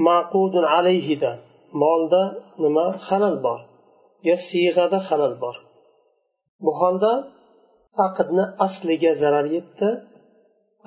maqudun 0.08 0.66
alayhida 0.78 1.32
molda 1.82 2.24
nima 2.64 2.88
halal 3.08 3.36
bor 3.46 3.60
yo 4.28 4.36
siyg'ada 4.48 5.00
halal 5.10 5.36
bor 5.44 5.56
bu 6.66 6.72
holda 6.82 7.12
aqdni 8.08 8.46
asliga 8.66 9.12
zarar 9.22 9.46
yetdi 9.56 9.90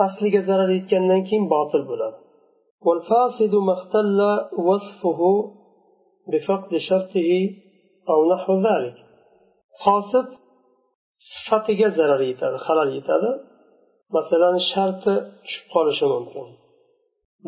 asliga 0.07 0.41
zarar 0.49 0.71
yetgandan 0.79 1.21
keyin 1.29 1.47
botil 1.55 1.85
bo'ladi 1.91 2.19
والفاسد 2.87 3.55
ما 3.67 3.73
اختل 3.79 4.21
وصفه 4.69 5.21
بفقد 6.31 6.73
شرطه 6.89 7.31
أو 8.13 8.19
نحو 8.33 8.53
ذلك 8.69 8.97
فاسد 9.85 10.29
sifatiga 11.33 11.89
zarar 11.99 12.23
yetadi 12.31 12.59
halal 12.67 12.91
yetadi 12.99 13.31
masalan 14.17 14.57
sharti 14.73 15.15
tushib 15.45 15.67
qolishi 15.75 16.07
mumkin 16.15 16.47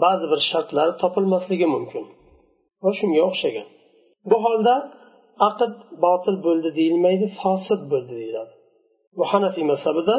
ba'zi 0.03 0.27
bir 0.33 0.40
shartlari 0.51 0.92
topilmasligi 1.03 1.66
mumkin 1.75 2.05
va 2.85 2.90
shunga 2.99 3.20
o'xshagan 3.29 3.66
bu 4.31 4.37
holda 4.44 4.75
aqd 5.47 5.73
botil 6.06 6.36
bo'ldi 6.45 6.69
deyilmaydi 6.80 7.25
fosil 7.41 7.82
bo'ldi 7.91 8.13
deyiladi. 8.21 8.54
Bu 9.17 9.23
hanafiy 9.32 9.65
mazhabida 9.71 10.15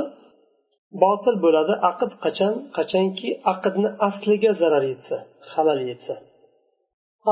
botil 1.04 1.37
bo'ladi 1.44 1.74
aqd 1.90 2.11
qachon? 2.24 2.54
Qachonki 2.76 3.28
aqdni 3.52 3.88
asliga 4.09 4.50
zarar 4.61 4.85
yetsa 4.92 5.16
halal 5.52 5.80
yetsa. 5.90 6.14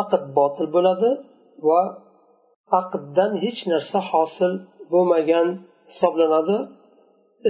Aqd 0.02 0.22
botil 0.38 0.66
bo'ladi 0.76 1.10
va 1.68 1.82
aqddan 2.80 3.32
hech 3.44 3.60
narsa 3.72 3.98
hosil 4.10 4.52
bo'lmagan 4.92 5.48
hisoblanadi. 5.90 6.56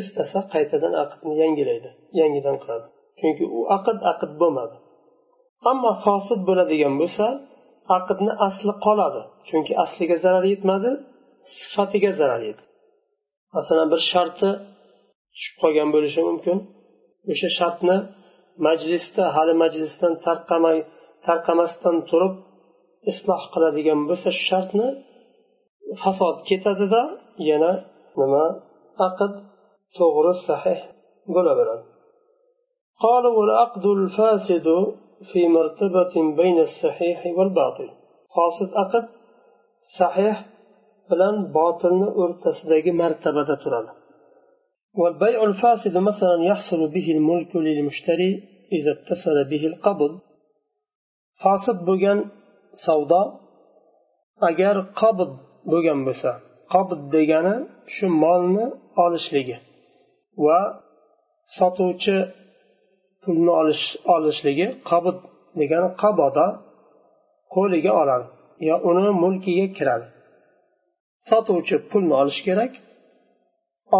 Istasa 0.01 0.41
qaytadan 0.55 0.95
aqdni 1.05 1.35
yangilaydi 1.43 1.91
yangidan 2.21 2.57
qiladi. 2.63 2.87
Chunki 3.19 3.45
u 3.59 3.61
aqd 3.77 3.99
aqd 4.13 4.31
bo'lmadi. 4.41 4.77
Ammo 5.71 5.93
fosil 6.05 6.39
bo'ladigan 6.49 6.95
bo'lsa 7.01 7.27
aqdni 7.97 8.33
asli 8.49 8.73
qoladi. 8.87 9.23
Chunki 9.49 9.73
asliga 9.85 10.17
zarar 10.25 10.45
yetmadi 10.53 10.91
sifatiga 11.59 12.11
zarar 12.21 12.43
yetdi. 12.49 12.65
Masalan 13.57 13.89
bir 13.93 14.01
sharti 14.13 14.49
tushib 15.35 15.55
qolgan 15.63 15.89
bo'lishi 15.95 16.21
mumkin. 16.29 16.57
O'sha 17.33 17.49
shartni 17.59 17.97
majlisda 18.67 19.25
hali 19.37 19.55
majlisdan 19.63 20.13
tarqamay 20.27 20.79
tarqamasdan 21.27 21.97
turib 22.11 22.35
isloh 23.11 23.43
qiladigan 23.55 24.01
bo'lsa 24.09 24.29
shu 24.37 24.43
shartni 24.51 24.89
fasod 26.03 26.37
ketadida 26.49 27.03
yana 27.51 27.73
nima? 28.21 28.45
Aqd 29.07 29.33
to'g'ri 29.99 30.35
sahih 30.49 30.81
bo'laveradi. 31.35 31.85
في 35.33 35.49
مرتبة 35.49 36.37
بين 36.37 36.59
الصحيح 36.61 37.27
والباطل. 37.27 37.89
قاصد 38.37 38.75
أقد 38.75 39.09
صحيح 39.99 40.47
بلان 41.11 41.53
باطل 41.53 42.03
أرتس 42.23 42.67
مرتبة 42.87 43.55
ترال 43.65 43.89
والبيع 44.95 45.45
الفاسد 45.45 45.97
مثلا 45.97 46.37
يحصل 46.51 46.93
به 46.95 47.11
الملك 47.17 47.57
للمشتري 47.57 48.43
إذا 48.73 48.93
اتصل 48.93 49.51
به 49.51 49.67
القبض 49.67 50.19
فاسد 51.43 51.85
بوغان 51.85 52.25
سوداء 52.87 53.27
أجار 54.43 54.81
قبض 54.81 55.31
بوغان 55.67 56.05
بسا 56.05 56.41
قبض 56.71 57.11
ديغانا 57.11 57.55
شمالنا 57.87 58.65
آلشليغي 58.99 59.59
و 60.45 60.49
ساتوچه 61.59 62.33
pulni 63.23 63.53
olish 63.61 63.85
olishligi 64.15 64.67
qabud 64.91 65.17
degani 65.61 65.89
qaboda 66.03 66.47
qo'liga 67.55 67.93
oladi 68.03 68.27
yo 68.69 68.75
uni 68.89 69.11
mulkiga 69.23 69.67
kiradi. 69.79 70.07
Sotuvchi 71.29 71.77
pulni 71.91 72.15
olishi 72.21 72.43
kerak 72.49 72.73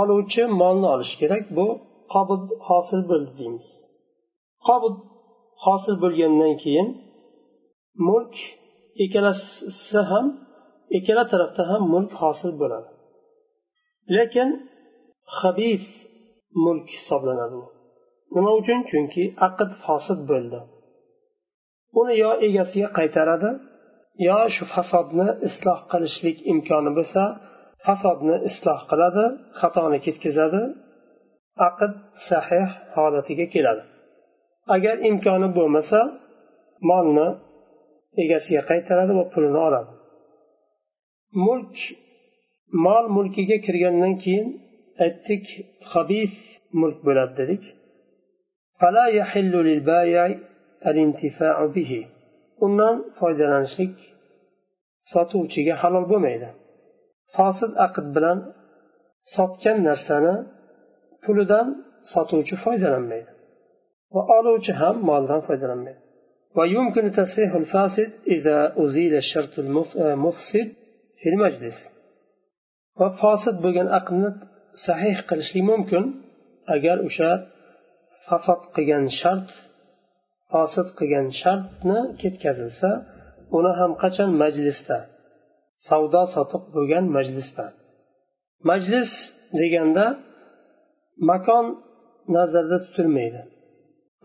oluvchi 0.01 0.43
molni 0.61 0.87
olishi 0.95 1.17
kerak 1.23 1.45
bu 1.57 1.67
qobud 2.13 2.43
hosil 2.69 3.01
bo'ldi 3.11 3.31
deymiz. 3.39 3.67
Qobud 4.67 4.97
hosil 5.65 5.95
bo'lgandan 6.03 6.55
keyin 6.63 6.89
mulk 8.09 8.35
ikkalasi 9.05 10.01
ham 10.11 10.27
ikkala 10.97 11.25
tarafda 11.33 11.63
ham 11.71 11.83
mulk 11.95 12.13
hosil 12.23 12.53
bo'ladi. 12.61 12.91
Lekin 14.17 14.49
habis 15.39 15.85
mulk 16.65 16.87
hisoblanadi. 16.97 17.61
Nima 18.35 18.51
uchun? 18.61 18.79
Chunki 18.91 19.25
aqd 19.47 19.71
fosil 19.85 20.19
bo'ldi. 20.31 20.61
Uni 22.01 22.15
yo 22.25 22.31
egasiga 22.47 22.89
qaytaradi 22.99 23.51
yo 24.29 24.39
shu 24.55 24.65
fasodni 24.75 25.29
isloh 25.49 25.81
qilishlik 25.93 26.39
imkoni 26.53 26.91
bo'lsa 26.99 27.23
fasodni 27.87 28.37
isloh 28.49 28.81
qiladi 28.91 29.25
xatoni 29.61 29.99
ketkazadi 30.07 30.63
aqd 31.69 31.93
sahih 32.29 32.69
holatiga 32.95 33.47
keladi. 33.55 33.83
Agar 34.75 34.97
imkoni 35.11 35.49
bo'lmasa 35.59 36.01
molni 36.91 37.29
egasiga 38.23 38.63
qaytaradi 38.71 39.13
va 39.19 39.25
pulini 39.33 39.61
oladi. 39.69 39.93
Mulk 41.47 41.75
mol 42.87 43.05
mulkiga 43.17 43.57
kirgandan 43.67 44.15
keyin 44.23 44.49
aytdik 45.05 45.45
habif 45.93 46.33
mulk 46.81 46.99
bo'ladi 47.07 47.35
dedik. 47.41 47.63
undan 52.66 52.96
foydalanishlik 53.20 53.96
sotuvchiga 55.12 55.76
halol 55.82 56.06
bo'lmaydi 56.12 56.50
fosil 57.36 57.72
aqd 57.86 58.06
bilan 58.16 58.40
sotgan 59.36 59.78
narsani 59.90 60.36
pulidan 61.24 61.68
sotuvchi 62.14 62.56
foydalanmaydi 62.66 63.32
va 64.14 64.22
oluvchi 64.38 64.74
ham 64.82 64.96
moldan 65.10 65.42
foydalanmaydi 65.48 66.02
ويمكن 66.58 67.12
تصحيح 67.12 67.52
الفاسد 67.62 68.10
إذا 68.28 68.58
أزيل 68.84 69.14
الشرط 69.24 69.54
المفسد 69.60 70.68
في 71.20 71.30
المجلس 71.34 71.78
وفاسد 73.00 73.56
بغن 73.62 73.88
أقنت 74.00 74.38
صحيح 74.88 75.22
قلشلي 75.30 75.62
ممكن 75.62 76.04
أجر 76.76 77.06
أشا 77.06 77.32
fasod 78.29 78.61
qilgan 78.75 79.07
shart 79.21 79.49
fosid 80.53 80.89
qilgan 80.99 81.27
shartni 81.41 81.99
ketkazilsa 82.21 82.91
uni 83.59 83.73
ham 83.81 83.93
qachon 84.03 84.31
majlisda 84.43 84.99
savdo 85.89 86.23
sotiq 86.35 86.63
bo'lgan 86.75 87.05
majlisda? 87.17 87.67
Majlis 88.71 89.11
deganda 89.61 90.07
makon 91.31 91.65
nazarda 92.37 92.77
tutilmaydi. 92.85 93.41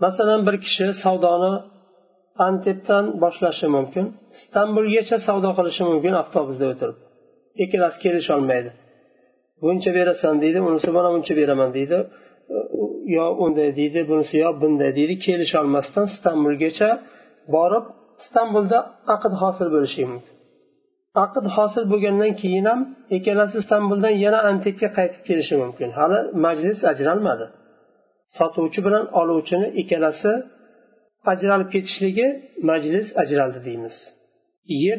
Masalan 0.03 0.41
bir 0.47 0.55
kishi 0.65 0.87
savdoni 1.03 1.53
antepdan 2.47 3.05
boshlashi 3.23 3.67
mumkin 3.75 4.05
istanbulgacha 4.37 5.17
savdo 5.27 5.49
qilishi 5.57 5.83
mumkin 5.91 6.13
avtobusda 6.21 6.65
o'tirib 6.73 6.97
ikkalasi 7.63 7.97
kelisholmaydi 8.05 8.71
buncha 9.63 9.91
berasan 9.97 10.35
deydi 10.43 10.59
unisi 10.69 10.89
mana 10.97 11.09
buncha 11.15 11.33
beraman 11.39 11.69
deydi. 11.77 11.97
Yo 13.17 13.25
unday 13.43 13.69
deydi 13.79 13.99
bunisi 14.09 14.35
yo 14.43 14.49
bunday 14.61 14.91
deydi 14.97 15.15
kelisholmasdan 15.25 16.05
istanbulgacha 16.13 16.89
borib 17.55 17.85
istanbulda 18.21 18.77
aqd 19.15 19.33
hosil 19.41 19.67
bo'lishi 19.75 20.03
mumkin. 20.11 20.33
Aqd 21.23 21.45
hosil 21.55 21.83
bo'lgandan 21.91 22.33
keyin 22.41 22.65
ham 22.71 22.79
ikkalasi 23.17 23.55
istanbuldan 23.63 24.13
yana 24.25 24.39
antepga 24.49 24.89
qaytib 24.97 25.21
kelishi 25.29 25.55
mumkin. 25.63 25.89
Hali 25.97 26.19
majlis 26.45 26.79
ajralmadi. 26.91 27.45
Sotuvchi 28.37 28.79
bilan 28.85 29.05
oluvchini 29.19 29.67
ikkalasi 29.81 30.31
ajralib 31.31 31.69
ketishligi 31.75 32.27
majlis 32.69 33.07
ajraldi 33.21 33.59
deymiz. 33.67 33.95
Yer 34.83 34.97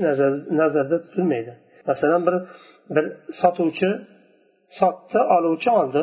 nazarda 0.60 0.96
tutilmaydi. 1.04 1.52
Masalan 1.88 2.22
bir 2.26 2.36
bir 2.94 3.04
sotuvchi 3.40 3.90
sotdi 4.78 5.18
oluvchi 5.36 5.70
oldi. 5.80 6.02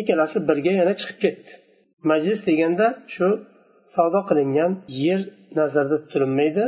Ikkalasi 0.00 0.38
birga 0.48 0.72
yana 0.80 0.94
chiqib 1.00 1.18
ketdi. 1.24 1.50
Majlis 2.10 2.40
deganda 2.48 2.86
shu 3.14 3.26
savdo 3.96 4.20
qilingan 4.28 4.72
yer 5.04 5.20
nazarda 5.58 5.96
tutilmaydi 6.02 6.64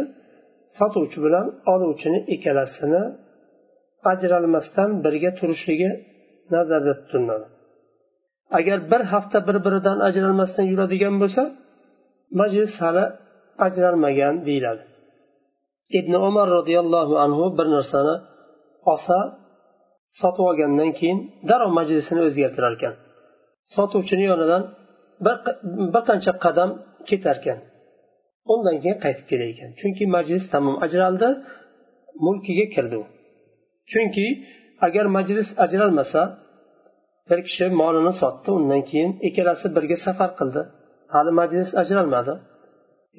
sotuvchi 0.78 1.18
bilan 1.24 1.46
oluvchini 1.72 2.20
ikkalasini 2.34 3.02
ajralmasdan 4.12 4.90
birga 5.04 5.30
turishligi 5.38 5.90
nazarda 6.54 6.92
tutiladi 7.00 7.46
agar 8.58 8.78
bir 8.90 9.02
hafta 9.12 9.38
bir 9.48 9.56
biridan 9.64 9.98
ajralmasdan 10.08 10.66
yuradigan 10.72 11.14
bo'lsa 11.22 11.42
majlis 12.40 12.72
hali 12.82 13.04
ajralmagan 13.66 14.34
deyiladi. 14.46 14.84
Ibn 15.98 16.12
umar 16.28 16.46
roziyallohu 16.56 17.14
anhu 17.24 17.44
bir 17.58 17.66
narsani 17.76 18.14
olsa 18.92 19.16
sotib 20.20 20.44
olgandan 20.50 20.90
keyin 20.98 21.18
darrov 21.48 21.70
majlisini 21.78 22.20
o'zgartirar 22.28 22.72
ekan. 22.78 22.94
Sotuvchini 23.74 24.24
yonidan 24.30 24.62
bir, 25.24 26.02
qancha 26.08 26.32
qadam 26.44 26.70
ketar 27.08 27.36
ekan 27.40 27.58
undan 28.52 28.76
keyin 28.82 28.98
qaytib 29.04 29.26
kelar 29.30 29.48
ekan 29.54 29.70
chunki 29.80 30.04
majlis 30.16 30.44
tamom 30.52 30.76
ajraldi 30.84 31.28
mulkiga 32.24 32.66
kirdi 32.74 32.96
u. 33.02 33.04
Chunki 33.90 34.26
agar 34.86 35.06
majlis 35.16 35.48
ajralmasa 35.64 36.22
bir 37.30 37.38
kishi 37.46 37.66
molini 37.80 38.12
sotdi 38.22 38.48
undan 38.58 38.82
keyin 38.90 39.12
ikkalasi 39.28 39.66
birga 39.76 39.96
safar 40.06 40.30
qildi. 40.38 40.62
Hali 41.14 41.32
majlis 41.40 41.68
ajralmadi. 41.82 42.34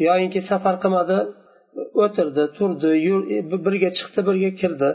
Yoyinki 0.07 0.39
safar 0.51 0.75
qilmadi 0.83 1.17
o'tirdi 2.03 2.43
turdi 2.57 2.89
e, 3.35 3.37
birga 3.65 3.89
chiqdi 3.97 4.19
birga 4.29 4.51
kirdi. 4.61 4.89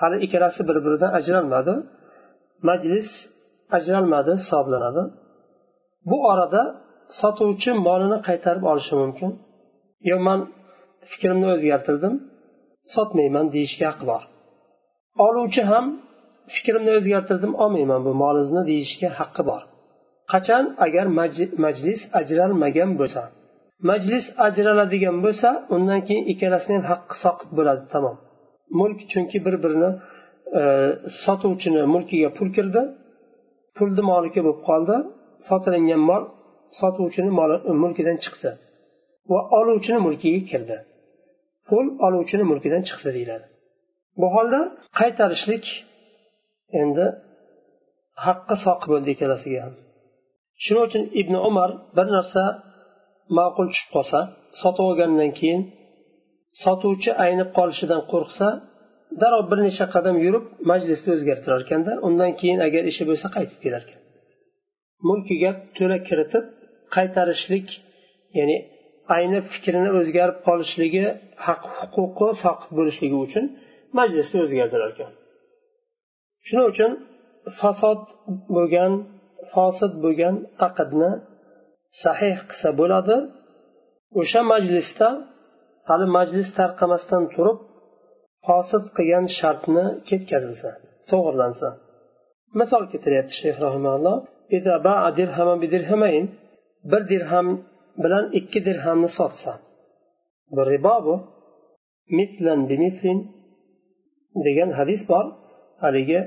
Hali 0.00 0.16
ikkalasi 0.26 0.60
bir 0.68 0.76
biridan 0.84 1.10
ajralmadi. 1.18 1.74
Majlis 2.68 3.08
ajralmadi 3.76 4.32
hisoblanadi. 4.40 5.02
Bu 6.10 6.16
orada 6.32 6.62
sotuvchi 7.20 7.70
molini 7.86 8.18
qaytarib 8.28 8.64
olishi 8.70 8.94
mumkin. 9.02 9.30
Yo 10.10 10.16
man 10.26 10.40
fikrimni 11.10 11.46
o'zgartirdim 11.54 12.14
sotmayman 12.94 13.46
deyishga 13.54 13.86
haqqi 13.90 14.04
bor. 14.12 14.22
Oluvchi 15.26 15.62
ham 15.70 15.84
fikrimni 16.54 16.90
o'zgartirdim 16.98 17.52
olmayman 17.62 18.00
bu 18.06 18.12
molingizni 18.22 18.62
deyishga 18.70 19.08
haqqi 19.20 19.42
bor. 19.50 19.62
Qachon? 20.32 20.64
Agar 20.86 21.06
majlis 21.64 22.00
ajralmagan 22.20 22.90
bo'lsa. 23.00 23.22
Majlis 23.90 24.26
ajraladigan 24.46 25.16
bo'lsa 25.24 25.48
undan 25.74 26.00
keyin 26.06 26.24
ikkalasini 26.32 26.76
ham 26.78 26.84
haqqi 26.92 27.14
soqit 27.24 27.50
bo'ladi 27.58 27.84
tamom. 27.94 28.16
Mulk 28.78 28.98
chunki 29.12 29.38
bir 29.46 29.54
birini 29.64 29.90
e, 30.60 30.62
sotuvchini 31.24 31.82
mulkiga 31.94 32.30
pul 32.36 32.48
kirdi 32.56 32.82
pulni 33.76 34.02
moliki 34.12 34.40
bo'lib 34.46 34.60
qoldi. 34.68 34.96
Sotilingan 35.48 36.02
mol 36.10 36.22
sotuvchini 36.80 37.30
mulkidan 37.82 38.16
chiqdi. 38.24 38.50
Va 39.30 39.40
oluvchini 39.58 39.98
mulkiga 40.06 40.40
kirdi 40.50 40.78
pul 41.68 41.86
oluvchini 42.06 42.44
mulkidan 42.50 42.82
chiqdi 42.88 43.10
deyiladi. 43.16 43.46
Bu 44.20 44.26
holda 44.34 44.60
qaytarishlik 44.98 45.64
endi 46.82 47.06
haqqi 48.26 48.56
soqi 48.64 48.86
bo'ldi 48.92 49.08
ikkalasiga. 49.14 49.60
Ham 49.66 49.74
shuning 50.64 50.84
uchun 50.88 51.02
ibn 51.20 51.34
umar 51.48 51.70
bir 51.96 52.06
narsa 52.16 52.42
ma'qul 53.38 53.66
tushib 53.72 53.90
qolsa 53.96 54.18
sotib 54.60 54.84
olgandan 54.90 55.30
keyin 55.38 55.62
sotuvchi 56.64 57.10
aynib 57.24 57.48
qolishidan 57.58 58.02
qo'rqsa 58.12 58.46
darrov 59.20 59.44
bir 59.50 59.58
necha 59.66 59.86
qadam 59.94 60.16
yurib 60.24 60.44
majlisni 60.70 61.10
o'zgartirar 61.16 61.60
ekanda 61.66 61.92
undan 62.08 62.32
keyin 62.40 62.60
agar 62.68 62.82
ishi 62.92 63.02
bo'lsa 63.10 63.26
qaytib 63.36 63.58
kelar 63.64 63.82
ekan 63.86 64.00
mulkiga 65.08 65.50
to'la 65.76 65.98
kiritib 66.08 66.44
qaytarishlik 66.96 67.66
ya'ni 68.38 68.56
ayni 69.16 69.38
fikrini 69.52 69.90
o'zgarib 69.98 70.38
qolishligi 70.46 71.04
haq 71.46 71.62
huquqi 71.78 72.28
soqit 72.44 72.70
bo'lishligi 72.78 73.16
uchun 73.26 73.44
majlisni 73.98 74.38
o'zgartirar 74.44 74.90
ekan 74.94 75.12
shuning 76.46 76.66
uchun 76.72 76.92
fasod 77.60 78.02
bo'lgan 78.56 78.92
fosid 79.52 79.92
bo'lgan 80.04 80.34
aqdni 80.66 81.10
sahih 82.04 82.36
qilsa 82.48 82.70
bo'ladi. 82.80 83.16
O'sha 84.20 84.40
majlisda 84.52 85.08
hali 85.88 86.06
majlis 86.16 86.48
tarqamasdan 86.58 87.24
turib 87.34 87.58
fosid 88.46 88.84
qilgan 88.96 89.26
shartni 89.38 89.84
ketkazilsa 90.08 90.70
to'g'irlansa. 91.10 91.68
Misol 92.60 92.84
keltiryapti 92.92 93.34
shayx 93.40 93.56
rahimalloh 93.66 94.16
bir 96.90 97.02
dirham 97.12 97.48
bilan 98.02 98.24
ikki 98.38 98.60
dirhamni 98.68 99.10
sotsa. 99.18 99.52
Bu 100.54 100.62
ribo 100.72 100.96
bu. 101.06 101.14
Mislan 102.18 102.60
bimislin 102.70 103.18
degan 104.46 104.70
hadis 104.78 105.02
bor. 105.10 105.24
Haligi 105.82 106.20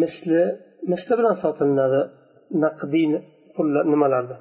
misli 0.00 0.42
misli 0.90 1.12
bilan 1.20 1.36
sotilinadi 1.42 2.00
naqdiy 2.64 3.06
pullar 3.54 3.84
nimalarda? 3.92 4.36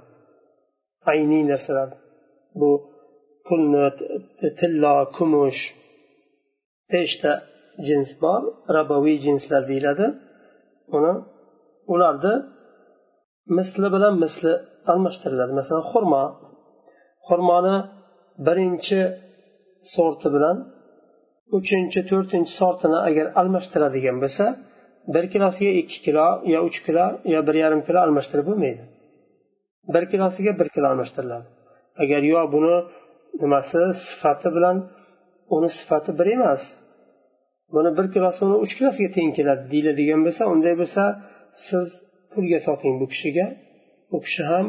Ayniy 1.12 1.44
narsalar 1.52 1.90
bu 2.60 2.70
pulni 3.48 3.86
tillo 4.60 4.96
kumush 5.18 5.62
beshta 6.94 7.32
jins 7.88 8.12
bor 8.24 8.42
raboviy 8.76 9.18
jinslar 9.26 9.62
deyiladi. 9.72 10.06
Uni 10.98 11.14
ularni 11.94 12.36
misli 13.58 13.88
bilan 13.96 14.14
misli 14.24 14.54
almashtiriladi. 14.92 15.52
Masalan 15.60 15.84
xurmo. 15.92 16.24
Xurmoni 17.28 17.78
birinchi 18.48 19.02
sorti 19.96 20.28
bilan 20.36 20.58
uchinchi 21.58 22.00
to'rtinchi 22.10 22.54
sortini 22.62 23.00
agar 23.10 23.26
almashtiradigan 23.40 24.18
bo'lsa 24.24 24.46
bir 25.14 25.26
kilosiga 25.34 25.72
ikki 25.82 25.98
kilo 26.06 26.28
yo 26.54 26.60
uch 26.68 26.78
kilo 26.86 27.06
yo 27.34 27.40
bir 27.48 27.56
yarim 27.64 27.82
kilo 27.88 28.00
almashtirib 28.06 28.46
bo'lmaydi. 28.50 28.84
Bir 29.94 30.04
kilosiga 30.12 30.52
bir 30.60 30.68
kilo 30.76 30.86
almashtiriladi. 30.92 31.46
Agar 32.04 32.22
yo 32.34 32.42
buni 32.56 32.76
nimasi 33.44 33.80
sifati 34.08 34.50
bilan 34.58 34.78
uni 35.56 35.70
sifati 35.78 36.12
bir 36.20 36.28
emas. 36.38 36.64
Buni 37.74 37.92
bir 37.98 38.08
kilosi 38.14 38.40
uni 38.48 38.58
uch 38.64 38.74
kilosiga 38.78 39.10
teng 39.18 39.30
keladi 39.38 39.64
deyiladigan 39.74 40.22
bo'lsa 40.26 40.44
unday 40.54 40.76
bo'lsa 40.82 41.04
siz 41.68 41.88
pulga 42.32 42.60
soting 42.68 42.94
bu 43.02 43.06
kishiga. 43.14 43.46
U 44.16 44.18
kishi 44.26 44.44
ham 44.52 44.66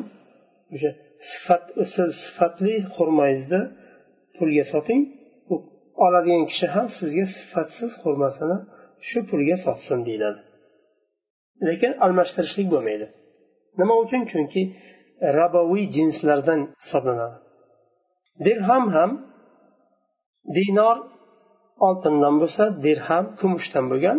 o'sha 0.74 0.90
sifat 1.30 1.62
siz 1.94 2.10
sifatli 2.24 2.74
xurmangizni 2.96 3.62
pulga 4.36 4.64
soting. 4.72 5.02
Oladigan 6.06 6.44
kishi 6.50 6.66
ham 6.74 6.86
sizga 6.98 7.26
sifatsiz 7.36 7.90
xurmasini 8.02 8.58
shu 9.08 9.18
pulga 9.30 9.56
sotsin 9.64 9.98
deyiladi. 10.08 10.40
Lekin 11.68 11.92
almashtirishlik 12.04 12.68
bo'lmaydi. 12.74 13.06
Nima 13.80 13.94
uchun? 14.04 14.22
Chunki 14.32 14.62
raboviy 15.38 15.86
jinslardan 15.96 16.60
hisoblanadi. 16.80 17.36
Dirham 18.46 18.84
ham 18.96 19.10
dinor 20.57 20.97
oltindan 21.87 22.35
bo'lsa 22.41 22.63
dirham 22.85 23.25
kumushdan 23.39 23.85
bo'lgan 23.91 24.17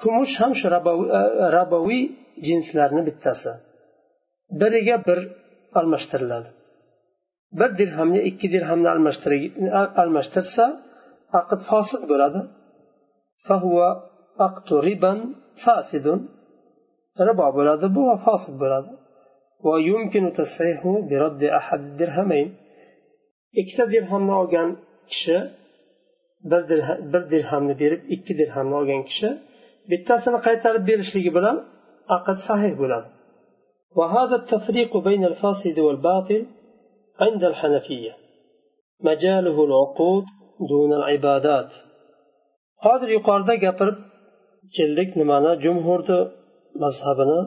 kumush 0.00 0.34
ham 0.40 0.52
shu 0.60 0.66
raboviy 1.56 2.02
jinslarni 2.46 3.02
bittasi 3.08 3.52
biriga 4.60 4.96
bir 5.08 5.18
almashtiriladi 5.78 6.50
bir 7.60 7.70
dirhamga 7.80 8.20
ikki 8.30 8.46
dirhamni 8.54 8.88
almashtirsa 10.02 10.64
aqd 11.40 11.60
fosid 11.70 12.02
bo'ladi 12.12 12.40
ribo 17.28 17.46
bo'ladi 17.58 17.86
bu 17.96 18.02
va 18.08 18.16
fosid 18.26 18.56
bo'ladi 18.64 18.92
ويمكن 19.68 20.24
تصحيحه 20.38 20.94
برد 21.10 21.42
أحد 21.58 21.80
الدرهمين 21.90 22.48
ikkita 23.60 23.84
dirhamni 23.94 24.32
olgan 24.40 24.68
kishi 25.10 25.36
bir 27.12 27.22
dirhamni 27.32 27.74
berib 27.82 28.02
ikki 28.14 28.32
dirhamni 28.40 28.74
olgan 28.80 29.02
kishi 29.10 29.28
bittasini 29.90 30.38
qaytarib 30.46 30.84
berishligi 30.90 31.30
bilan 31.38 31.56
aqd 32.16 32.38
sahih 32.48 32.74
bo'ladi 32.82 33.08
وهذا 33.98 34.34
التفريق 34.42 34.92
بين 35.08 35.22
الفاسد 35.30 35.76
والباطل 35.86 36.42
عند 37.24 37.42
الحنفية 37.50 38.12
مجاله 39.08 39.56
العقود 39.66 40.24
دون 40.70 40.90
العبادات 41.00 41.70
hozir 42.84 43.08
yuqorida 43.16 43.54
gapirib 43.64 43.98
keldik 44.76 45.10
nimani 45.20 45.52
jumhurni 45.64 46.18
mazhabini 46.84 47.40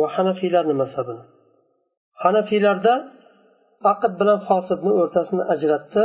va 0.00 0.08
hanafiylarni 0.16 0.74
mazhabini 0.82 1.22
hanafiylarda 2.24 2.94
aqd 3.92 4.12
bilan 4.20 4.38
fosidni 4.48 4.92
o'rtasini 5.00 5.42
ajratdi 5.54 6.02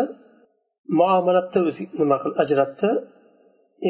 muomalatda 1.00 1.60
o'zi 1.70 1.84
nima 2.02 2.18
qil 2.24 2.34
ajratdi 2.43 2.89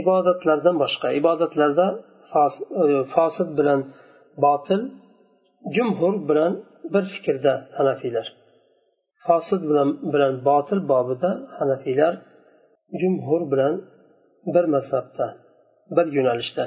ibodatlardan 0.02 0.76
boshqa 0.84 1.08
ibodatlarda 1.20 1.88
fosid 3.14 3.50
bilan 3.60 3.80
botil 4.46 4.82
jumhur 5.76 6.14
bilan 6.30 6.54
bir 6.94 7.04
fikrda 7.14 7.54
hanafiylar 7.78 8.28
fosid 9.26 9.62
bilan 9.70 9.90
bilan 10.14 10.34
botil 10.50 10.80
bobida 10.92 11.32
hanafiylar 11.60 12.14
jumhur 13.02 13.42
bilan 13.52 13.74
bir 14.54 14.66
mazhabda 14.76 15.28
bir 15.96 16.06
yo'nalishda 16.18 16.66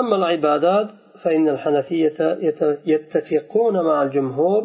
أما 0.00 0.16
العبادات 0.20 0.88
فإن 1.22 1.48
الحنفية 1.48 2.18
يتفقون 2.92 3.84
مع 3.88 3.96
الجمهور 4.02 4.62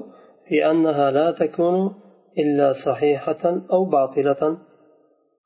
في 0.48 0.72
أنها 0.72 1.12
لا 1.12 1.28
تكون 1.32 1.96
إلا 2.42 2.68
صحيحة 2.86 3.44
أو 3.74 3.82
باطلة 3.96 4.42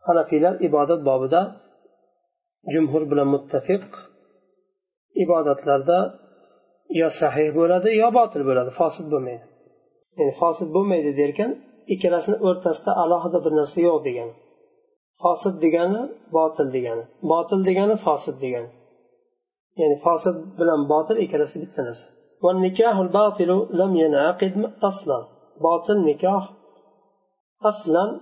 حنفيlar 0.07 0.53
ibodat 0.67 1.05
bobida 1.09 1.41
jumhur 2.73 3.03
bilan 3.11 3.27
muttafiq 3.33 3.83
ibodatlarda 5.23 5.99
yo 7.01 7.07
sahih 7.21 7.49
bo'ladi 7.57 7.89
yo 8.01 8.07
botil 8.19 8.41
bo'ladi 8.49 8.71
fosil 8.79 9.05
bo'lmaydi 9.13 9.45
ya'ni 10.17 10.33
fosil 10.41 10.67
bo'lmaydi 10.75 11.11
derkan 11.21 11.51
ikkalasini 11.93 12.37
o'rtasida 12.47 12.91
alohida 13.03 13.39
bir 13.45 13.53
narsa 13.59 13.77
yo'q 13.87 13.99
degani 14.07 14.33
fosil 15.23 15.53
degani 15.63 16.01
botil 16.37 16.67
degani 16.75 17.03
botil 17.31 17.59
degani 17.67 17.95
fosil 18.05 18.35
degani 18.43 18.69
ya'ni 19.79 19.97
fosil 20.05 20.33
bilan 20.59 20.81
botil 20.93 21.17
ikkalasi 21.25 21.55
bitta 21.63 21.81
narsa 21.89 22.07
والنكاح 22.43 22.95
الباطل 23.05 23.49
نكاح 27.64 27.74
أصلا 27.74 28.20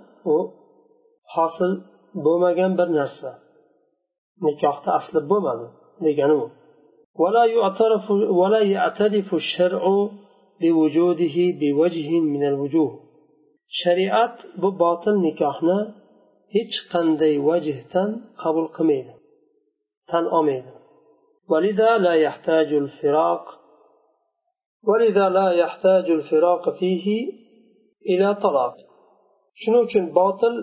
hosil 1.35 1.73
bo'lmagan 2.25 2.73
bir 2.79 2.89
narsa 2.99 3.31
nikohda 4.47 4.91
asli 4.99 5.21
bo'lmadi 5.31 5.67
degani 6.07 6.37
u 6.45 6.47
ولا 7.23 7.45
يعترف 7.57 8.05
ولا 8.41 8.61
يعترف 8.75 9.29
الشرع 9.43 9.85
بوجوده 10.61 11.37
بوجه 11.61 12.11
من 12.33 12.43
الوجوه 12.51 12.93
shariat 13.81 14.37
bu 14.63 14.69
botil 14.83 15.17
nikohni 15.27 15.79
hech 16.55 16.77
qanday 16.93 17.35
vajhdan 17.49 18.11
qabul 18.43 18.67
qilmaydi 18.77 19.15
tan 20.11 20.25
olmaydi 20.37 20.73
ولذا 21.53 21.91
لا 22.07 22.15
يحتاج 22.27 22.69
الفراق 22.85 23.45
ولذا 24.89 25.27
لا 25.39 25.49
يحتاج 25.63 26.07
الفراق 26.19 26.65
فيه 26.79 27.07
إلى 28.11 28.29
طلاق 28.45 28.75
shuning 29.61 29.83
uchun 29.87 30.05
botil 30.19 30.55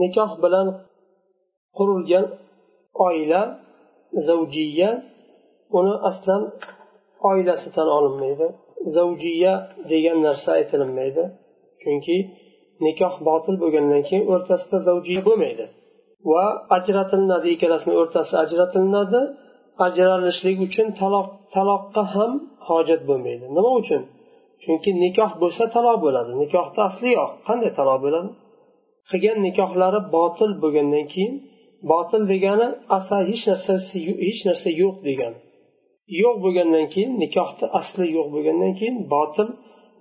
nikoh 0.00 0.30
bilan 0.42 0.66
qurilgan 1.76 2.26
oila 3.06 3.42
zavjiya 4.28 4.90
uni 5.78 5.94
aslan 6.08 6.42
oilasi 7.30 7.68
tan 7.76 7.88
olinmaydi. 7.96 8.46
Zavjiya 8.96 9.52
degan 9.90 10.18
narsa 10.26 10.48
aytilinmaydi. 10.58 11.24
Chunki 11.82 12.16
nikoh 12.86 13.14
botil 13.28 13.54
bo'lgandan 13.62 14.02
keyin 14.08 14.24
o'rtasida 14.32 14.78
zavjiya 14.88 15.20
bo'lmaydi. 15.28 15.64
Va 16.30 16.44
ajratilinadi 16.76 17.48
ikkalasini 17.54 17.94
o'rtasi 18.00 18.34
ajratilinadi 18.44 19.20
ajralishlik 19.86 20.58
uchun 20.66 20.86
taloq 21.00 21.28
taloqqa 21.54 22.02
ham 22.14 22.32
hojat 22.68 23.00
bo'lmaydi. 23.08 23.44
Nima 23.56 23.70
uchun? 23.80 24.02
Chunki 24.62 24.90
nikoh 25.04 25.32
bo'lsa 25.42 25.64
taloq 25.74 25.98
bo'ladi. 26.04 26.32
Nikohda 26.42 26.80
asli 26.88 27.08
yo'q. 27.18 27.30
Qanday 27.48 27.70
taloq 27.78 27.98
bo'ladi? 28.04 28.30
Qilgan 29.10 29.38
nikohlari 29.46 30.00
botil 30.16 30.50
bo'lgandan 30.62 31.04
keyin 31.12 31.34
botil 31.90 32.22
degani 32.32 32.68
asal 32.98 33.22
hech 33.30 33.44
narsasi 33.50 33.96
hech 34.26 34.40
narsa 34.48 34.68
yo'q 34.82 34.96
degani. 35.08 35.38
Yo'q 36.22 36.36
bo'lgandan 36.44 36.86
keyin 36.92 37.12
nikohni 37.22 37.66
asli 37.80 38.04
yo'q 38.16 38.26
bo'lgandan 38.34 38.72
keyin 38.78 38.96
botil 39.14 39.48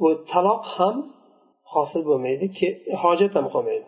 bu 0.01 0.10
taloq 0.32 0.64
ham 0.76 0.95
hosil 1.74 2.01
bo'lmaydi 2.10 2.45
hojat 3.03 3.32
ham 3.38 3.47
qolmaydi. 3.56 3.88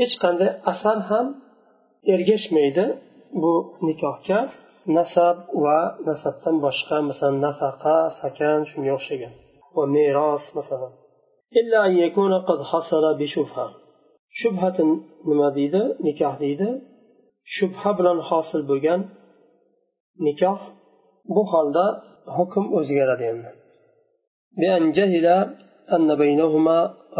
Hech 0.00 0.14
qanday 0.22 0.50
asar 0.72 0.98
ham 1.10 1.26
ergashmaydi 2.14 2.84
bu 3.42 3.54
nikohga. 3.88 4.38
nasab 4.97 5.37
va 5.63 5.79
nasabdan 6.09 6.55
boshqa 6.65 6.97
masalan 7.09 7.37
nafaqa 7.47 7.97
sakan 8.21 8.59
shunga 8.69 8.91
o'xshagan 8.97 9.33
va 9.75 9.83
meros 9.95 10.45
masalan 10.59 10.93
إلا 11.59 11.79
أن 11.87 11.93
يكون 12.05 12.33
قد 12.49 12.59
حصل 12.71 13.03
بشبهة 13.19 13.67
شبهة 14.41 14.79
nima 15.29 15.47
deydi 15.57 15.81
nikoh 16.07 16.33
deydi 16.43 16.69
shubha 17.55 17.91
bilan 17.97 18.17
hosil 18.29 18.61
bo'lgan 18.69 19.01
nikoh 20.25 20.59
bu 21.35 21.41
holda 21.51 21.85
hukm 22.37 22.65
o'zgaradi 22.77 23.25
endi 23.33 23.51
بأن 24.61 24.83
جهل 24.97 25.27
أن 25.95 26.07
بينهما 26.23 26.77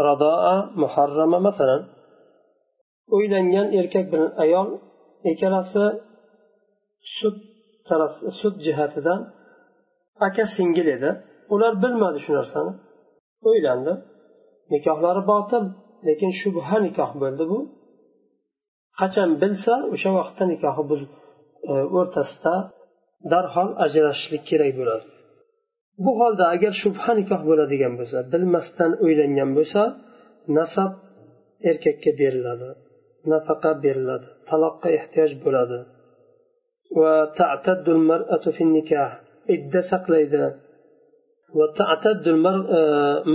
رضاء 0.08 0.44
محرمة 0.82 1.38
مثلا 1.48 1.76
uylangan 3.16 3.68
erkak 3.78 4.06
bilan 4.12 4.32
ayol 4.44 4.68
ikkalasi 5.30 5.84
sud 7.16 7.36
taraf 7.89 8.13
sud 8.39 8.55
jihatidan 8.65 9.21
aka 10.27 10.43
singil 10.55 10.87
edi. 10.95 11.09
Ular 11.53 11.73
bilmadi 11.83 12.19
shu 12.25 12.31
narsani. 12.39 12.71
O'ylandi. 13.49 13.93
Nikohlari 14.73 15.21
botil 15.31 15.63
lekin 16.07 16.31
shubha 16.41 16.77
nikoh 16.87 17.11
bo'ldi 17.23 17.43
bu. 17.51 17.59
Qachon 18.99 19.29
bilsa 19.41 19.73
o'sha 19.93 20.09
vaqtda 20.19 20.43
nikohi 20.53 20.83
e, 21.71 21.73
o'rtasida 21.97 22.55
darhol 23.31 23.69
ajrashishlik 23.85 24.43
kerak 24.49 24.73
bo'ladi. 24.79 25.05
Bu 26.03 26.11
holda 26.19 26.45
agar 26.55 26.73
shubha 26.81 27.11
nikoh 27.19 27.41
bo'ladigan 27.49 27.93
bo'lsa 27.99 28.17
bilmasdan 28.33 28.91
uylangan 29.05 29.49
bo'lsa 29.57 29.81
nasab 30.57 30.91
erkakka 31.69 32.11
beriladi 32.21 32.69
nafaqa 33.31 33.71
beriladi 33.83 34.27
taloqqa 34.49 34.87
ehtiyoj 34.97 35.31
bo'ladi. 35.45 35.79
Va 37.01 37.13
ta'taddul 37.39 38.01
mar'atu 38.11 38.49
fin 38.57 38.69
nikoh 38.77 39.11
idda 39.55 39.79
saqlaydi 39.91 40.43
va 41.57 41.65
ta'taddul 41.79 42.39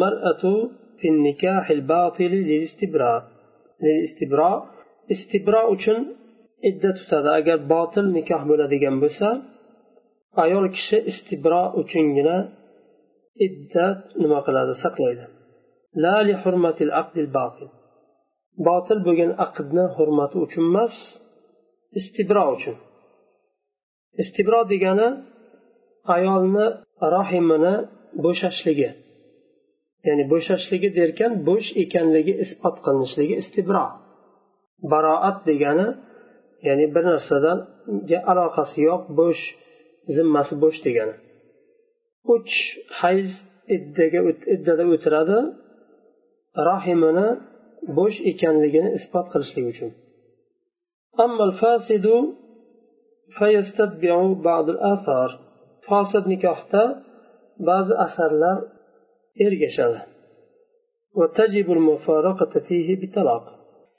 mar'atu 0.03 0.53
fin 1.01 1.15
nikahil 1.29 1.81
batili 1.93 2.41
lil 2.51 2.63
istibra 2.69 3.13
lil 3.85 3.99
istibra 4.07 4.51
istibro 5.15 5.63
uchun 5.75 5.99
idda 6.69 6.91
tutadi 6.99 7.31
agar 7.39 7.59
botil 7.73 8.07
nikoh 8.19 8.43
bo'ladigan 8.51 8.97
bo'lsa 9.03 9.29
ayol 10.45 10.67
kishi 10.77 10.99
istibro 11.13 11.63
uchungina 11.81 12.37
iddat 13.47 13.99
nima 14.23 14.39
qiladi 14.47 14.75
saqlaydi 14.85 15.25
la 16.05 16.17
li 16.27 16.35
hurmatil 16.43 16.93
aqdil 17.03 17.29
batil 17.39 17.69
botil 18.69 18.99
bo'lgan 19.07 19.31
aqdni 19.47 19.85
hurmati 19.97 20.37
uchun 20.47 20.65
emas 20.71 20.95
istibro 21.99 22.45
uchun 22.57 22.77
istibro 24.23 24.61
degani 24.73 25.09
ayolni 26.17 26.67
rahimini 27.17 27.75
bo'shashligi. 28.25 28.91
Ya'ni 30.07 30.25
bo'shashligi 30.33 30.89
derkan 30.99 31.33
bo'sh 31.49 31.69
ekanligi 31.83 32.35
isbot 32.45 32.77
qilinishligi 32.85 33.35
istibro. 33.43 33.87
Baroat 34.93 35.39
degani 35.49 35.89
ya'ni 36.67 36.87
bir 36.95 37.05
narsadan 37.13 37.59
aloqasi 38.33 38.79
yo'q 38.89 39.03
bo'sh 39.21 39.43
zimmasi 40.17 40.55
bo'sh 40.63 40.79
degani. 40.87 41.15
Uch 42.35 42.53
hayz 43.01 43.31
iddaga 43.77 44.21
iddada 44.55 44.85
o'tiradi 44.95 45.39
rahimini 46.71 47.29
bo'sh 47.99 48.19
ekanligini 48.31 48.91
isbot 48.99 49.27
qilishlik 49.33 49.67
uchun. 49.73 49.91
fosil 55.89 56.25
nikohda 56.33 56.83
ba'zi 57.69 57.95
asarlar 58.07 58.59
ergashadi. 59.47 60.01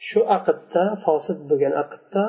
Shu 0.08 0.20
aqdda 0.38 0.84
fosil 1.06 1.38
bo'lgan 1.50 1.74
aqdda 1.84 2.24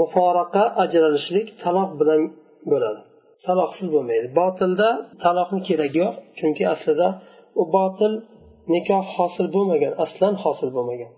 muforaqa 0.00 0.64
ajralishlik 0.82 1.48
taloq 1.62 1.90
bilan 2.00 2.22
bo'ladi. 2.70 3.00
Taloqsiz 3.46 3.88
bo'lmaydi. 3.94 4.26
Botilda 4.40 4.88
taloqni 5.24 5.60
keragi 5.68 5.98
yo'q 6.04 6.14
chunki 6.38 6.64
aslida 6.74 7.08
u 7.60 7.62
botil 7.76 8.12
nikoh 8.74 9.04
hosil 9.16 9.46
bo'lmagan 9.56 9.92
aslan 10.04 10.34
hosil 10.44 10.70
bo'lmagan. 10.76 11.12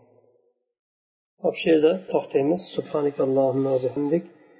Hop 1.42 1.54
shu 1.60 1.66
yerda 1.72 1.92
to'xtaymiz 2.12 2.62